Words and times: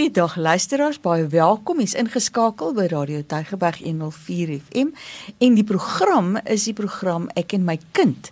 Goeiedag 0.00 0.36
luisteraars, 0.36 0.96
baie 1.04 1.26
welkom. 1.28 1.82
Jy's 1.82 1.92
ingeskakel 2.00 2.70
by 2.72 2.86
Radio 2.88 3.20
Tygerberg 3.28 3.82
104 3.84 4.54
FM 4.56 4.94
en 5.44 5.58
die 5.58 5.64
program 5.68 6.38
is 6.48 6.64
die 6.64 6.72
program 6.72 7.26
Ek 7.36 7.52
en 7.52 7.66
my 7.68 7.76
kind 7.92 8.30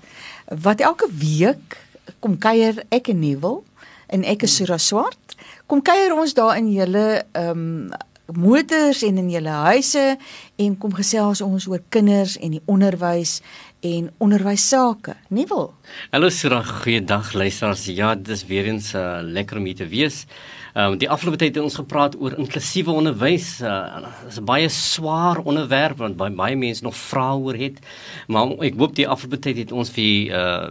wat 0.64 0.80
elke 0.80 1.10
week 1.20 1.76
kom 2.24 2.38
kuier 2.40 2.80
ek 2.88 3.10
en 3.12 3.20
Nuwel 3.20 3.60
en 4.08 4.24
ek 4.24 4.46
is 4.48 4.56
Sura 4.56 4.80
Swart. 4.80 5.36
Kom 5.68 5.84
kuier 5.84 6.16
ons 6.16 6.32
daar 6.40 6.56
in 6.56 6.72
julle 6.72 7.04
ehm 7.36 7.52
um, 7.52 7.96
motors 8.32 9.02
en 9.04 9.20
in 9.20 9.28
julle 9.32 9.60
huise 9.68 10.06
en 10.60 10.74
kom 10.80 10.96
gesels 10.96 11.44
ons 11.44 11.68
oor 11.68 11.84
kinders 11.92 12.38
en 12.40 12.56
die 12.56 12.64
onderwys 12.64 13.42
en 13.84 14.08
onderwys 14.24 14.64
sake. 14.72 15.18
Nuwel. 15.28 15.74
Hallo 16.16 16.32
Sura, 16.32 16.62
goeiedag 16.64 17.34
luisteraars. 17.36 17.84
Ja, 17.92 18.14
dis 18.16 18.46
weer 18.48 18.72
eens 18.72 18.94
uh, 18.96 19.20
lekker 19.20 19.60
om 19.60 19.68
hier 19.68 19.84
te 19.84 19.88
wees. 19.88 20.24
Ehm 20.74 20.92
um, 20.92 20.98
die 20.98 21.10
afgelope 21.10 21.38
tyd 21.38 21.54
het 21.54 21.64
ons 21.64 21.78
gepraat 21.80 22.16
oor 22.20 22.36
inklusiewe 22.38 22.90
onderwys. 22.90 23.60
Uh, 23.60 24.02
dit 24.22 24.32
is 24.32 24.40
'n 24.40 24.44
baie 24.44 24.68
swaar 24.68 25.38
onderwerp 25.38 25.96
want 25.96 26.16
baie, 26.16 26.56
mense 26.56 26.84
nog 26.84 26.96
vrae 26.96 27.36
oor 27.36 27.54
het. 27.54 27.78
Maar 28.26 28.50
ek 28.60 28.76
hoop 28.78 28.94
die 28.94 29.08
afgelope 29.08 29.38
tyd 29.38 29.56
het 29.56 29.72
ons 29.72 29.90
vir 29.90 30.32
uh 30.32 30.68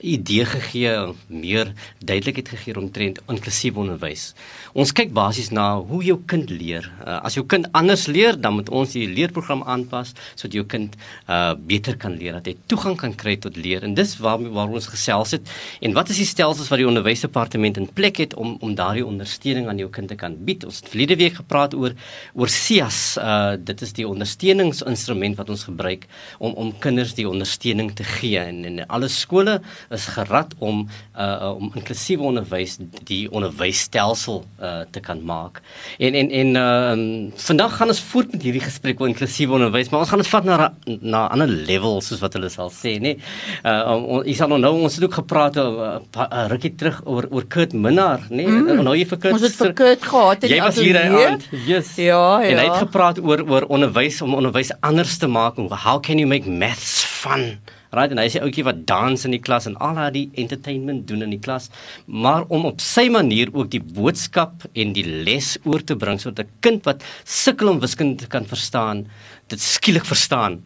idee 0.00 0.44
gegee, 0.48 0.92
meer 1.28 1.72
duidelikheid 1.98 2.48
gegee 2.54 2.76
omtrent 2.80 3.20
inklusiewe 3.30 3.82
onderwys. 3.84 4.30
Ons 4.72 4.92
kyk 4.96 5.12
basies 5.14 5.50
na 5.54 5.74
hoe 5.78 6.00
jou 6.04 6.16
kind 6.30 6.50
leer. 6.50 6.86
Uh, 7.02 7.18
as 7.26 7.36
jou 7.38 7.44
kind 7.48 7.66
anders 7.76 8.06
leer, 8.10 8.38
dan 8.38 8.56
moet 8.58 8.70
ons 8.70 8.94
die 8.94 9.06
leerprogram 9.10 9.64
aanpas 9.68 10.14
sodat 10.34 10.56
jou 10.60 10.66
kind 10.70 10.96
uh 11.28 11.52
beter 11.70 11.96
kan 12.00 12.14
leer, 12.16 12.36
dat 12.38 12.46
hy 12.50 12.54
toegang 12.70 12.96
kan 12.98 13.12
kry 13.18 13.34
tot 13.42 13.56
leer. 13.58 13.84
En 13.86 13.94
dis 13.94 14.12
waar 14.22 14.40
waar 14.54 14.70
ons 14.70 14.88
gesels 14.90 15.34
het. 15.36 15.50
En 15.84 15.94
wat 15.96 16.10
is 16.12 16.20
die 16.22 16.28
stelsels 16.28 16.70
wat 16.70 16.80
die 16.80 16.88
onderwysdepartement 16.88 17.80
in 17.80 17.88
plek 17.94 18.22
het 18.22 18.34
om 18.38 18.56
om 18.60 18.74
daardie 18.78 19.06
ondersteuning 19.06 19.68
aan 19.70 19.80
jou 19.82 19.90
kind 19.92 20.10
te 20.10 20.18
kan 20.18 20.36
bied? 20.46 20.64
Ons 20.68 20.80
het 20.82 20.90
verlede 20.92 21.18
week 21.20 21.40
gepraat 21.40 21.74
oor 21.74 21.96
oor 22.34 22.50
SIAS. 22.50 23.00
Uh 23.20 23.58
dit 23.58 23.82
is 23.82 23.94
die 23.98 24.06
ondersteuningsinstrument 24.08 25.38
wat 25.40 25.50
ons 25.50 25.66
gebruik 25.68 26.06
om 26.38 26.54
om 26.60 26.72
kinders 26.78 27.14
die 27.18 27.28
ondersteuning 27.28 27.92
te 27.96 28.06
gee 28.06 28.38
en 28.38 28.64
in 28.64 28.82
alle 28.86 29.08
skole 29.10 29.60
is 29.90 30.06
gerad 30.06 30.54
om 30.58 30.84
uh 31.18 31.50
om 31.56 31.70
inklusiewe 31.74 32.22
onderwys 32.30 32.76
die 33.08 33.24
onderwysstelsel 33.30 34.44
uh 34.62 34.82
te 34.90 35.00
kan 35.00 35.22
maak. 35.26 35.60
En 35.98 36.14
en 36.14 36.30
en 36.30 36.54
uh 36.54 36.90
um, 36.90 37.32
vandag 37.36 37.76
gaan 37.76 37.92
ons 37.92 38.02
voort 38.12 38.32
met 38.32 38.42
hierdie 38.46 38.62
gesprek 38.62 39.00
oor 39.00 39.10
inklusiewe 39.10 39.58
onderwys, 39.58 39.90
maar 39.90 40.04
ons 40.04 40.12
gaan 40.12 40.22
dit 40.22 40.30
vat 40.30 40.44
na 40.44 40.70
na 41.00 41.24
ander 41.34 41.48
levels 41.48 42.10
soos 42.10 42.22
wat 42.22 42.38
hulle 42.38 42.50
sal 42.52 42.70
sê, 42.74 42.96
nê. 43.02 43.16
Uh 43.64 43.96
ons 44.20 44.26
um, 44.26 44.34
sal 44.40 44.54
nou 44.58 44.72
ons 44.78 44.94
het 45.00 45.04
ook 45.08 45.18
gepraat 45.22 45.58
oor 45.58 45.80
uh, 45.88 46.26
uh, 46.26 46.46
rukkie 46.52 46.74
terug 46.78 47.02
oor 47.04 47.26
oor 47.30 47.48
Kurt 47.50 47.74
Minnar, 47.74 48.22
nê. 48.30 48.46
Mm. 48.46 48.84
Nou 48.86 48.94
jy 48.94 49.08
vir 49.10 49.22
Kurt. 49.26 49.38
Ons 49.40 49.48
het 49.48 49.58
vir 49.58 49.74
Kurt 49.82 50.06
gehad 50.12 50.46
in 50.46 50.54
die 50.54 50.56
Jy 50.56 50.62
was 50.64 50.80
hier 50.80 51.00
aan. 51.02 51.42
Yes. 51.66 51.96
Ja, 51.98 52.22
ja. 52.42 52.48
En 52.52 52.62
hy 52.62 52.68
het 52.70 52.80
gepraat 52.86 53.18
oor 53.18 53.42
oor 53.48 53.66
onderwys 53.72 54.22
om 54.22 54.38
onderwys 54.38 54.72
anders 54.80 55.18
te 55.18 55.26
maak. 55.26 55.58
How 55.58 55.98
can 55.98 56.22
you 56.22 56.28
make 56.30 56.48
maths 56.48 57.02
fun? 57.02 57.58
Right, 57.90 58.12
en 58.14 58.20
hy 58.22 58.28
sê 58.30 58.38
ouetjie 58.44 58.62
wat 58.62 58.84
dans 58.86 59.24
in 59.26 59.34
die 59.34 59.42
klas 59.42 59.66
en 59.66 59.74
al 59.82 59.96
haar 59.98 60.12
die 60.14 60.28
entertainment 60.38 61.08
doen 61.08 61.24
in 61.26 61.32
die 61.34 61.40
klas, 61.42 61.66
maar 62.06 62.44
om 62.54 62.68
op 62.68 62.78
sy 62.84 63.08
manier 63.10 63.50
ook 63.50 63.72
die 63.72 63.82
boodskap 63.82 64.62
en 64.78 64.92
die 64.94 65.02
les 65.02 65.56
oor 65.66 65.82
te 65.82 65.96
bring 65.98 66.20
sodat 66.22 66.46
'n 66.46 66.60
kind 66.62 66.86
wat 66.86 67.02
sukkel 67.24 67.68
om 67.68 67.80
wiskunde 67.82 68.22
te 68.22 68.30
kan 68.30 68.46
verstaan, 68.46 69.06
dit 69.48 69.58
skielik 69.58 70.06
verstaan 70.06 70.60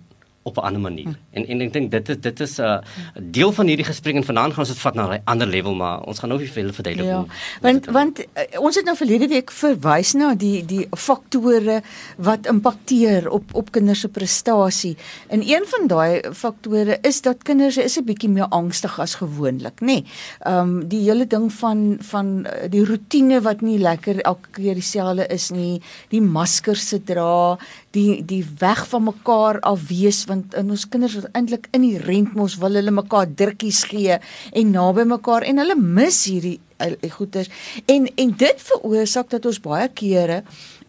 op 0.44 0.56
'n 0.56 0.66
ander 0.68 0.80
manier. 0.80 1.04
Hm. 1.04 1.36
En 1.36 1.46
en 1.46 1.60
ek 1.60 1.72
dink 1.72 1.90
dit 1.90 2.08
is 2.08 2.20
dit 2.20 2.40
is 2.40 2.56
'n 2.58 2.62
uh, 2.62 2.78
deel 3.20 3.52
van 3.52 3.66
hierdie 3.66 3.84
gesprek 3.84 4.14
en 4.14 4.24
vanaand 4.24 4.52
gaan 4.52 4.64
ons 4.64 4.72
dit 4.72 4.78
vat 4.78 4.94
na 4.94 5.04
'n 5.08 5.20
ander 5.24 5.46
level 5.46 5.74
maar 5.74 6.02
ons 6.02 6.18
gaan 6.18 6.28
nou 6.28 6.40
nie 6.40 6.50
veel 6.50 6.72
verduidelik 6.72 7.10
ja, 7.10 7.24
want 7.60 7.86
want 7.86 8.20
uh, 8.20 8.60
ons 8.60 8.76
het 8.76 8.84
nou 8.84 8.96
verlede 8.96 9.28
week 9.28 9.50
verwys 9.50 10.12
na 10.12 10.34
die 10.34 10.64
die 10.64 10.86
faktore 10.96 11.82
wat 12.16 12.46
impakteer 12.46 13.30
op 13.30 13.44
op 13.52 13.70
kinders 13.70 14.00
se 14.00 14.08
prestasie. 14.08 14.96
En 15.28 15.40
een 15.40 15.64
van 15.66 15.86
daai 15.86 16.20
faktore 16.32 16.98
is 17.02 17.20
dat 17.22 17.42
kinders 17.42 17.76
is 17.76 17.96
'n 17.98 18.04
bietjie 18.04 18.28
meer 18.28 18.48
angstig 18.48 18.98
as 19.00 19.14
gewoonlik, 19.14 19.80
nê. 19.80 19.86
Nee. 19.86 20.04
Ehm 20.40 20.58
um, 20.58 20.88
die 20.88 21.00
hele 21.08 21.26
ding 21.26 21.52
van 21.52 21.96
van 22.00 22.46
uh, 22.46 22.68
die 22.70 22.84
rotine 22.84 23.40
wat 23.40 23.60
nie 23.60 23.78
lekker 23.78 24.20
elke 24.20 24.48
keer 24.50 24.74
dieselfde 24.74 25.26
is 25.26 25.50
nie, 25.50 25.80
die 26.08 26.20
maskers 26.20 26.88
se 26.88 27.02
dra, 27.02 27.58
die 27.94 28.24
die 28.26 28.42
weg 28.60 28.84
van 28.90 29.06
mekaar 29.08 29.60
af 29.60 29.88
wees 29.88 30.24
want 30.30 30.54
in 30.58 30.70
ons 30.74 30.86
kinders 30.90 31.16
is 31.20 31.30
eintlik 31.32 31.68
in 31.76 31.86
die 31.86 31.98
rentmos 32.02 32.58
wil 32.62 32.78
hulle 32.78 32.94
mekaar 32.94 33.30
drukkies 33.40 33.84
gee 33.90 34.18
en 34.52 34.74
naby 34.74 35.06
mekaar 35.14 35.46
en 35.46 35.62
hulle 35.62 35.78
mis 35.78 36.20
hierdie 36.28 36.58
uh, 36.82 37.10
goeters 37.16 37.50
en 37.86 38.08
en 38.14 38.36
dit 38.44 38.68
veroorsaak 38.68 39.30
dat 39.36 39.50
ons 39.50 39.64
baie 39.70 39.90
kere 40.02 40.42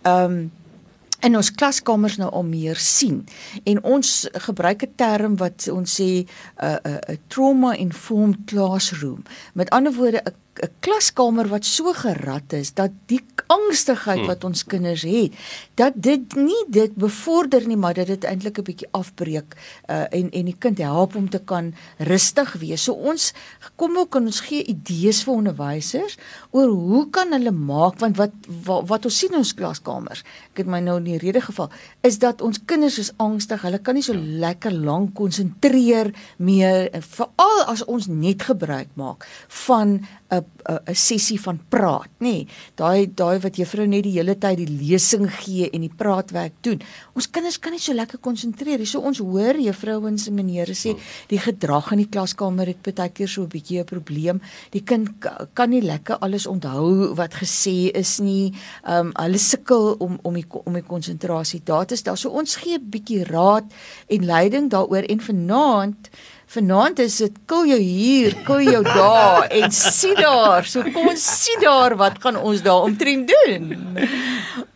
ehm 0.03 0.37
um, 0.37 0.45
in 1.25 1.35
ons 1.35 1.51
klaskamers 1.51 2.17
nou 2.21 2.29
al 2.29 2.45
meer 2.47 2.79
sien. 2.81 3.23
En 3.63 3.83
ons 3.83 4.09
gebruik 4.47 4.83
'n 4.83 4.93
term 4.95 5.37
wat 5.37 5.67
ons 5.71 5.89
sê 5.99 6.11
'n 6.21 6.27
uh, 6.63 6.69
'n 6.69 6.89
uh, 6.89 6.93
'n 6.93 7.11
uh, 7.11 7.17
trauma 7.27 7.73
informed 7.73 8.45
classroom. 8.45 9.23
Met 9.53 9.69
ander 9.69 9.93
woorde 9.93 10.21
'n 10.23 10.33
'n 10.63 10.71
klaskamer 10.79 11.49
wat 11.51 11.65
so 11.67 11.91
gerad 11.93 12.53
is 12.55 12.71
dat 12.73 12.91
die 13.11 13.19
angstigheid 13.51 14.23
hmm. 14.23 14.29
wat 14.31 14.43
ons 14.47 14.63
kinders 14.63 15.03
het, 15.03 15.35
dat 15.75 15.97
dit 15.99 16.35
nie 16.39 16.61
dit 16.71 16.95
bevorder 16.95 17.67
nie, 17.67 17.77
maar 17.77 17.93
dat 17.97 18.07
dit 18.07 18.23
eintlik 18.23 18.59
'n 18.59 18.67
bietjie 18.69 18.87
afbreek 18.91 19.55
uh, 19.89 20.07
en 20.09 20.31
en 20.31 20.45
die 20.45 20.55
kind 20.57 20.77
help 20.77 21.15
om 21.15 21.29
te 21.29 21.41
kan 21.43 21.73
rustig 21.97 22.53
wees. 22.63 22.83
So 22.83 22.93
ons 22.93 23.33
kom 23.75 23.97
ook 23.97 24.15
en 24.15 24.31
ons 24.31 24.39
gee 24.39 24.63
idees 24.63 25.23
vir 25.23 25.33
onderwysers 25.33 26.17
oor 26.51 26.71
hoe 26.71 27.09
kan 27.09 27.31
hulle 27.31 27.51
maak 27.51 27.99
want 27.99 28.17
wat 28.17 28.31
wat, 28.63 28.87
wat 28.87 29.05
ons 29.05 29.17
sien 29.17 29.35
in 29.35 29.43
ons 29.43 29.53
klaskamers. 29.53 30.23
Ek 30.53 30.63
het 30.63 30.67
my 30.67 30.79
nou 30.79 30.97
in 30.97 31.11
die 31.15 31.23
rede 31.23 31.41
geval 31.41 31.71
is 32.05 32.19
dat 32.19 32.41
ons 32.45 32.61
kinders 32.67 32.99
is 33.01 33.11
angstig. 33.23 33.63
Hulle 33.65 33.79
kan 33.79 33.97
nie 33.97 34.05
so 34.05 34.13
ja. 34.13 34.23
lekker 34.45 34.75
lank 34.75 35.15
konsentreer 35.17 36.11
meer 36.37 36.89
veral 37.15 37.63
as 37.71 37.85
ons 37.85 38.07
net 38.11 38.45
gebruik 38.49 38.91
maak 38.99 39.25
van 39.65 40.01
'n 40.31 40.43
'n 40.65 40.95
sessie 40.95 41.37
van 41.41 41.59
praat, 41.69 42.09
nê. 42.17 42.25
Nee, 42.25 42.47
daai 42.75 43.05
daai 43.13 43.39
wat 43.39 43.55
juffrou 43.55 43.85
net 43.87 44.03
die 44.03 44.15
hele 44.17 44.33
tyd 44.35 44.57
die 44.57 44.69
lesing 44.69 45.27
gee 45.29 45.69
en 45.69 45.81
die 45.85 45.93
praatwerk 45.93 46.53
doen. 46.65 46.81
Ons 47.13 47.29
kinders 47.29 47.59
kan 47.59 47.71
nie 47.71 47.79
so 47.79 47.93
lekker 47.93 48.17
konsentreer 48.17 48.79
nie. 48.81 48.89
So 48.89 48.99
ons 48.99 49.21
hoor 49.21 49.59
juffrouens 49.61 50.27
en 50.27 50.35
menere 50.35 50.73
sê 50.73 50.95
die 51.29 51.39
gedrag 51.39 51.91
in 51.93 52.03
die 52.03 52.09
klaskamer 52.09 52.65
het 52.65 52.81
baie 52.81 53.09
keer 53.09 53.27
so 53.27 53.43
'n 53.43 53.49
bietjie 53.49 53.79
'n 53.79 53.85
probleem. 53.85 54.41
Die 54.71 54.81
kind 54.81 55.09
kan 55.53 55.69
nie 55.69 55.81
lekker 55.81 56.17
alles 56.17 56.47
onthou 56.47 57.13
wat 57.15 57.33
gesê 57.33 57.91
is 57.93 58.19
nie. 58.19 58.53
Ehm 58.83 59.07
um, 59.07 59.11
hulle 59.13 59.37
sukkel 59.37 59.95
om 59.99 60.19
om 60.23 60.33
die 60.33 60.45
om 60.49 60.73
die 60.73 60.83
konsentrasie 61.05 61.61
daar 61.63 61.85
te 61.85 61.95
stel. 61.95 62.15
So 62.15 62.29
ons 62.29 62.55
gee 62.55 62.77
'n 62.77 62.89
bietjie 62.89 63.23
raad 63.23 63.65
en 64.07 64.25
leiding 64.25 64.69
daaroor 64.69 65.05
en 65.05 65.21
vanaand 65.21 66.09
Vanaand 66.47 66.99
is 66.99 67.17
dit 67.17 67.37
kil 67.45 67.65
jou 67.65 67.79
hier, 67.79 68.35
kil 68.45 68.61
jou 68.61 68.83
daar 68.83 69.47
en 69.57 69.71
sien 69.71 70.15
daar. 70.15 70.63
So 70.63 70.83
kom 70.83 71.07
ons 71.07 71.43
sien 71.43 71.59
daar 71.59 71.95
wat 71.97 72.21
gaan 72.21 72.37
ons 72.37 72.61
daar 72.61 72.85
omtrent 72.85 73.27
doen. 73.27 73.97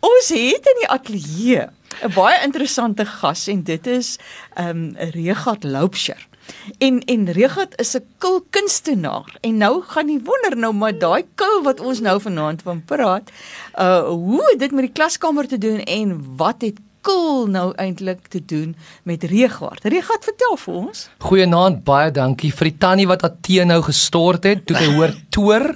Ons 0.00 0.28
het 0.28 0.66
in 0.66 0.80
die 0.80 0.88
ateljee 0.88 1.68
'n 2.02 2.12
baie 2.14 2.42
interessante 2.42 3.04
gas 3.04 3.46
en 3.46 3.62
dit 3.62 3.86
is 3.86 4.18
ehm 4.54 4.68
um, 4.68 5.10
Regat 5.14 5.64
Loupsher. 5.64 6.29
En 6.78 7.00
en 7.04 7.32
Regat 7.32 7.78
is 7.80 7.96
'n 7.96 8.04
kil 8.18 8.44
kunstenaar 8.50 9.36
en 9.40 9.56
nou 9.56 9.82
gaan 9.82 10.08
jy 10.08 10.20
wonder 10.24 10.56
nou 10.56 10.72
maar 10.72 10.98
daai 10.98 11.24
kil 11.34 11.62
wat 11.62 11.80
ons 11.80 12.00
nou 12.00 12.20
vanaand 12.20 12.62
van 12.62 12.84
praat, 12.84 13.30
uh 13.78 14.08
hoe 14.08 14.54
dit 14.58 14.70
met 14.70 14.84
die 14.84 14.92
klaskamer 14.92 15.46
te 15.46 15.58
doen 15.58 15.80
en 15.80 16.36
wat 16.36 16.62
het 16.62 16.78
cool 17.00 17.46
nou 17.48 17.70
eintlik 17.80 18.28
te 18.28 18.40
doen 18.44 18.74
met 19.08 19.24
Regaard. 19.24 19.84
Regaard, 19.84 20.24
vertel 20.24 20.56
vir 20.56 20.74
ons. 20.74 21.02
Goeienaand, 21.24 21.82
baie 21.84 22.10
dankie 22.14 22.52
vir 22.54 22.70
die 22.70 22.76
tannie 22.82 23.06
wat 23.08 23.24
tee 23.44 23.64
nou 23.68 23.80
gestort 23.86 24.44
het 24.48 24.66
toe 24.68 24.76
sy 24.76 24.88
hoor 24.96 25.14
toer. 25.34 25.66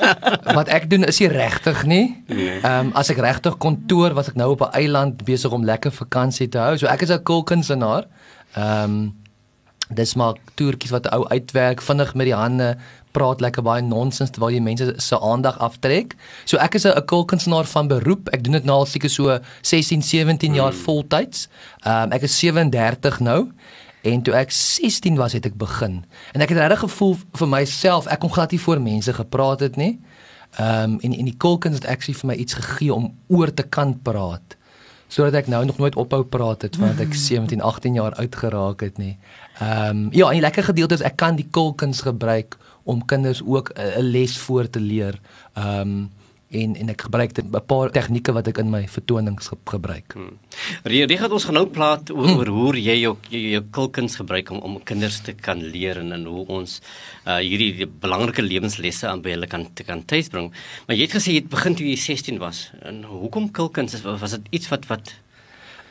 wat 0.58 0.72
ek 0.72 0.88
doen 0.90 1.04
is 1.08 1.20
nie 1.20 1.30
regtig 1.32 1.84
nie. 1.84 2.04
Nee. 2.28 2.58
Ehm 2.60 2.90
um, 2.90 2.92
as 3.00 3.12
ek 3.12 3.20
regtig 3.22 3.58
kon 3.62 3.80
toer, 3.90 4.16
was 4.16 4.32
ek 4.32 4.38
nou 4.40 4.52
op 4.56 4.64
'n 4.66 4.76
eiland 4.80 5.24
besig 5.24 5.52
om 5.52 5.64
lekker 5.64 5.92
vakansie 5.92 6.48
te 6.48 6.58
hou. 6.58 6.76
So 6.78 6.86
ek 6.86 7.02
is 7.02 7.10
'n 7.12 7.22
cool 7.22 7.44
kunstenaar. 7.44 8.08
Ehm 8.56 8.84
um, 8.84 9.00
dis 9.94 10.14
maar 10.14 10.38
toertjies 10.54 10.92
wat 10.94 11.08
ou 11.14 11.24
uitwerk 11.28 11.82
vinnig 11.82 12.14
met 12.14 12.30
die 12.30 12.36
hande 12.36 12.76
praat 13.16 13.40
lekker 13.42 13.64
baie 13.66 13.82
nonsens 13.82 14.30
terwyl 14.30 14.54
jy 14.54 14.60
mense 14.62 14.86
se 15.02 15.18
aandag 15.18 15.58
aftrek. 15.58 16.14
So 16.44 16.56
ek 16.56 16.74
is 16.74 16.86
'n 16.86 17.04
kulkunstenaar 17.04 17.66
van 17.66 17.88
beroep. 17.88 18.28
Ek 18.28 18.44
doen 18.44 18.52
dit 18.52 18.64
nou 18.64 18.76
al 18.78 18.86
seker 18.86 19.10
so 19.10 19.38
16, 19.62 20.02
17 20.02 20.54
jaar 20.54 20.72
hmm. 20.72 20.82
voltyds. 20.82 21.48
Ehm 21.82 22.02
um, 22.02 22.12
ek 22.12 22.22
is 22.22 22.38
37 22.38 23.20
nou. 23.20 23.50
En 24.02 24.22
toe 24.22 24.34
ek 24.34 24.50
16 24.50 25.16
was 25.16 25.32
het 25.32 25.46
ek 25.46 25.56
begin. 25.56 26.04
En 26.32 26.40
ek 26.40 26.48
het 26.48 26.58
regtig 26.58 26.78
gevoel 26.78 27.16
vir 27.32 27.48
myself, 27.48 28.06
ek 28.06 28.20
kon 28.20 28.32
glad 28.32 28.50
nie 28.50 28.60
voor 28.60 28.80
mense 28.80 29.12
gepraat 29.12 29.60
het 29.60 29.76
nie. 29.76 30.00
Ehm 30.58 30.82
um, 30.82 30.98
en 31.00 31.12
en 31.12 31.24
die 31.24 31.36
kulkuns 31.36 31.74
het 31.74 31.86
actually 31.86 32.18
vir 32.18 32.26
my 32.26 32.34
iets 32.34 32.54
gegee 32.54 32.94
om 32.94 33.14
oor 33.28 33.54
te 33.54 33.62
kan 33.62 33.98
praat 34.02 34.56
sodat 35.10 35.34
ek 35.42 35.48
nou 35.50 35.64
nog 35.66 35.78
nooit 35.82 35.96
ophou 35.98 36.22
praat 36.24 36.62
het 36.62 36.76
want 36.78 37.00
ek 37.02 37.14
17, 37.28 37.60
18 37.60 37.94
jaar 37.98 38.14
oud 38.14 38.36
geraak 38.36 38.80
het 38.80 38.98
nie. 38.98 39.18
Ehm 39.60 39.96
um, 39.96 40.08
ja, 40.12 40.26
en 40.26 40.38
die 40.38 40.40
lekker 40.40 40.64
gedeelte 40.64 40.94
is 40.94 41.04
ek 41.04 41.18
kan 41.20 41.36
die 41.36 41.48
kulkuns 41.50 42.00
gebruik 42.00 42.56
om 42.82 43.04
kinders 43.04 43.42
ook 43.44 43.72
'n 43.76 44.00
les 44.00 44.38
voor 44.38 44.70
te 44.70 44.80
leer. 44.80 45.20
Ehm 45.54 45.80
um, 45.80 46.10
en 46.50 46.74
en 46.76 46.88
ek 46.88 47.04
gebruik 47.06 47.38
'n 47.38 47.62
paar 47.66 47.90
tegnieke 47.90 48.32
wat 48.32 48.48
ek 48.48 48.58
in 48.58 48.70
my 48.70 48.88
vertonings 48.88 49.48
ge 49.48 49.56
gebruik. 49.64 50.12
Hmm. 50.12 50.38
Jy 50.84 51.16
gaan 51.16 51.32
ons 51.32 51.46
nou 51.50 51.66
praat 51.66 52.10
oor, 52.10 52.26
hmm. 52.26 52.38
oor 52.38 52.46
hoe 52.46 52.74
jy 52.74 52.96
jou 53.00 53.16
jou, 53.28 53.42
jou 53.50 53.62
kulkuns 53.70 54.16
gebruik 54.16 54.50
om 54.50 54.58
om 54.58 54.82
kinders 54.82 55.20
te 55.20 55.32
kan 55.32 55.62
leer 55.62 55.98
en 55.98 56.12
en 56.12 56.24
hoe 56.24 56.46
ons 56.46 56.80
uh, 57.26 57.36
hierdie 57.36 57.86
belangrike 57.86 58.42
lewenslesse 58.42 59.06
aan 59.06 59.22
by 59.22 59.30
hulle 59.30 59.46
kan 59.46 59.68
te 59.74 59.84
kan 59.84 60.04
tuisbring. 60.04 60.52
Maar 60.86 60.96
jy 60.96 61.02
het 61.02 61.14
gesê 61.14 61.32
jy 61.32 61.42
het 61.44 61.48
begin 61.48 61.74
toe 61.74 61.86
jy 61.86 61.96
16 61.96 62.38
was. 62.38 62.70
En 62.82 63.02
hoekom 63.02 63.50
kulkuns 63.50 64.02
was 64.02 64.30
dit 64.30 64.46
iets 64.50 64.68
wat 64.68 64.86
wat 64.86 65.14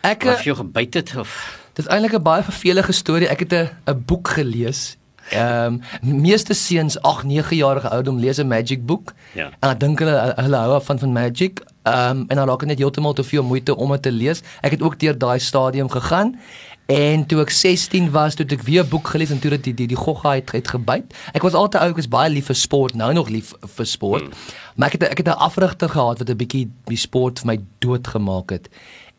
ek 0.02 0.24
of 0.24 0.44
jy 0.44 0.56
gebyt 0.56 0.94
het 0.94 1.16
of 1.16 1.32
Dit 1.80 1.88
is 1.88 1.94
eintlik 1.94 2.20
'n 2.20 2.24
baie 2.24 2.44
vervelige 2.44 2.92
storie. 2.92 3.30
Ek 3.32 3.40
het 3.40 3.54
'n 3.54 4.04
boek 4.06 4.28
gelees 4.28 5.00
Ehm 5.30 5.80
um, 6.02 6.22
meeste 6.22 6.54
seuns 6.54 7.02
8, 7.02 7.24
9 7.24 7.56
jarige 7.56 7.90
ouderdom 7.90 8.20
lees 8.20 8.38
'n 8.38 8.48
magic 8.48 8.86
boek. 8.86 9.14
Ja. 9.34 9.50
En 9.60 9.70
ek 9.70 9.80
dink 9.80 10.00
hulle 10.00 10.34
hulle 10.36 10.56
hou 10.56 10.74
af 10.74 10.86
van 10.86 11.00
van 11.00 11.12
magic. 11.12 11.64
Ehm 11.84 12.10
um, 12.10 12.26
en 12.28 12.36
dan 12.36 12.48
raak 12.48 12.60
dit 12.60 12.68
net 12.68 12.78
heeltemal 12.78 13.14
te 13.14 13.24
veel 13.24 13.44
moeite 13.44 13.76
om 13.76 13.92
dit 13.92 14.02
te 14.02 14.12
lees. 14.12 14.42
Ek 14.62 14.72
het 14.72 14.82
ook 14.82 15.00
deur 15.00 15.18
daai 15.18 15.40
stadium 15.40 15.90
gegaan. 15.90 16.40
En 16.86 17.26
toe 17.26 17.42
ek 17.42 17.50
16 17.50 18.12
was, 18.12 18.36
toe 18.36 18.46
ek 18.46 18.62
weer 18.62 18.84
'n 18.84 18.90
boek 18.90 19.08
gelees 19.08 19.30
en 19.30 19.40
toe 19.40 19.50
dit 19.50 19.64
die 19.64 19.74
die, 19.74 19.88
die 19.88 19.98
gogga 19.98 20.34
het, 20.34 20.52
het 20.52 20.68
gebyt. 20.68 21.14
Ek 21.34 21.42
was 21.42 21.54
altyd 21.54 21.82
ou, 21.82 21.90
ek 21.90 21.96
was 21.96 22.08
baie 22.08 22.30
lief 22.30 22.46
vir 22.46 22.56
sport, 22.56 22.94
nou 22.94 23.14
nog 23.14 23.30
lief 23.30 23.54
vir 23.76 23.86
sport. 23.86 24.22
Hmm. 24.22 24.34
Maar 24.76 24.88
ek 24.88 24.94
het 24.94 25.04
ek 25.04 25.18
het 25.18 25.28
'n 25.28 25.38
afrigter 25.38 25.90
gehad 25.90 26.18
wat 26.18 26.30
'n 26.30 26.38
bietjie 26.38 26.70
die 26.86 26.98
sport 26.98 27.40
vir 27.40 27.48
my 27.48 27.60
doodgemaak 27.80 28.50
het. 28.50 28.70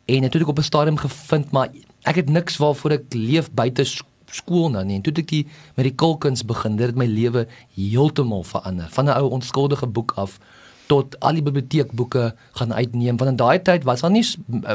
En 0.05 0.29
toe 0.29 0.41
ek 0.41 0.47
op 0.47 0.57
'n 0.57 0.63
stadium 0.63 0.97
gevind 0.97 1.51
maar 1.51 1.69
ek 2.03 2.15
het 2.15 2.29
niks 2.29 2.57
waarvoor 2.57 2.91
ek 2.91 3.13
leef 3.13 3.51
buite 3.51 3.85
skool 4.31 4.69
nou 4.71 4.83
nie. 4.87 4.97
En 4.99 5.05
toe 5.05 5.13
ek 5.13 5.29
die 5.29 5.43
met 5.77 5.85
die 5.87 5.95
kulkuns 5.95 6.45
begin, 6.47 6.77
dit 6.79 6.91
het 6.91 6.99
my 6.99 7.07
lewe 7.09 7.47
heeltemal 7.75 8.43
verander. 8.47 8.89
Van 8.89 9.05
'n 9.05 9.17
ou 9.19 9.29
onskuldige 9.37 9.87
boek 9.87 10.13
af 10.15 10.39
tot 10.87 11.15
al 11.19 11.39
die 11.39 11.45
biblioteekboeke 11.45 12.33
gaan 12.59 12.73
uitneem. 12.73 13.17
Want 13.17 13.31
in 13.31 13.39
daai 13.39 13.61
tyd 13.61 13.83
was 13.83 14.01
daar 14.01 14.11
nie 14.11 14.25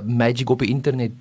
magic 0.05 0.51
op 0.51 0.59
die 0.59 0.69
internet 0.69 1.13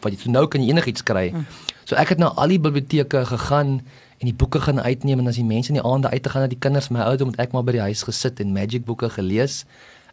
wat 0.00 0.12
jy 0.12 0.18
so 0.22 0.30
nou 0.30 0.46
kan 0.48 0.62
jy 0.64 0.72
enigiets 0.72 1.02
kry. 1.02 1.28
Hm. 1.30 1.44
So 1.84 1.96
ek 2.00 2.14
het 2.14 2.18
na 2.18 2.32
al 2.40 2.48
die 2.48 2.60
biblioteke 2.60 3.24
gegaan 3.26 3.80
en 4.20 4.28
die 4.28 4.36
boeke 4.36 4.60
gaan 4.60 4.80
uitneem 4.80 5.18
en 5.18 5.28
as 5.28 5.36
die 5.36 5.44
mense 5.44 5.72
in 5.72 5.80
die 5.80 5.84
aande 5.84 6.08
uit 6.08 6.22
te 6.22 6.32
gaan 6.32 6.42
na 6.42 6.48
die 6.48 6.58
kinders 6.58 6.88
my 6.88 7.00
ouer 7.00 7.24
moet 7.24 7.40
ek 7.40 7.52
maar 7.52 7.64
by 7.64 7.72
die 7.72 7.84
huis 7.84 8.04
gesit 8.08 8.40
en 8.40 8.52
magic 8.52 8.84
boeke 8.84 9.10
gelees. 9.12 9.64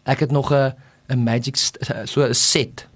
Ek 0.04 0.20
het 0.20 0.32
nog 0.32 0.52
'n 0.52 0.74
'n 1.10 1.24
magic 1.24 1.56
so 1.56 2.24
'n 2.24 2.34
set 2.34 2.88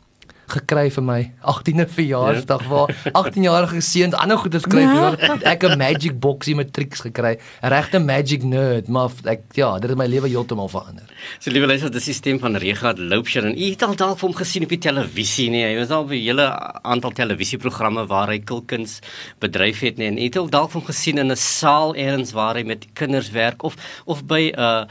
gekry 0.51 0.89
vir 0.91 1.03
my 1.03 1.19
18de 1.53 1.85
verjaarsdag 1.95 2.63
ja. 2.65 2.69
waar 2.69 2.95
18 3.11 3.43
jarige 3.47 3.81
seun 3.81 4.13
ander 4.13 4.37
goed 4.37 4.53
ja. 4.53 5.15
het 5.17 5.43
ek 5.43 5.63
'n 5.63 5.77
magic 5.77 6.19
boxie 6.19 6.55
met 6.55 6.73
tricks 6.73 7.01
gekry. 7.01 7.37
'n 7.61 7.67
regte 7.67 7.99
magic 7.99 8.43
nerd 8.43 8.87
maar 8.87 9.09
ek 9.25 9.41
ja 9.53 9.79
dit 9.79 9.89
het 9.89 9.97
my 9.97 10.05
lewe 10.05 10.27
heeltemal 10.27 10.69
verander. 10.69 11.05
So 11.39 11.51
liewe 11.51 11.67
luister 11.67 11.91
dit 11.91 12.01
is 12.01 12.05
die 12.05 12.13
stem 12.13 12.39
van 12.39 12.55
Regard 12.55 12.99
Loupsher 12.99 13.45
en 13.45 13.57
u 13.57 13.69
het 13.69 13.81
al 13.81 13.95
dalk 13.95 14.19
vir 14.19 14.27
hom 14.29 14.37
gesien 14.37 14.63
op 14.63 14.69
die 14.69 14.77
televisie 14.77 15.49
nee. 15.49 15.65
Hy 15.65 15.77
was 15.79 15.89
al 15.89 16.05
by 16.05 16.15
'n 16.15 16.25
hele 16.25 16.47
aantal 16.83 17.11
televisieprogramme 17.11 18.05
waar 18.07 18.27
hy 18.27 18.39
kulkuns 18.39 18.99
bedryf 19.39 19.79
het 19.79 19.97
nee. 19.97 20.07
En 20.07 20.17
u 20.17 20.23
het 20.23 20.37
al 20.37 20.49
dalk 20.49 20.71
vir 20.71 20.79
hom 20.81 20.87
gesien 20.87 21.17
in 21.17 21.31
'n 21.31 21.35
saal 21.35 21.95
eers 21.95 22.31
waar 22.31 22.55
hy 22.55 22.63
met 22.63 22.87
kinders 22.93 23.31
werk 23.31 23.63
of 23.63 23.75
of 24.05 24.25
by 24.25 24.51
'n 24.51 24.59
uh, 24.59 24.85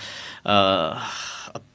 uh 0.45 0.97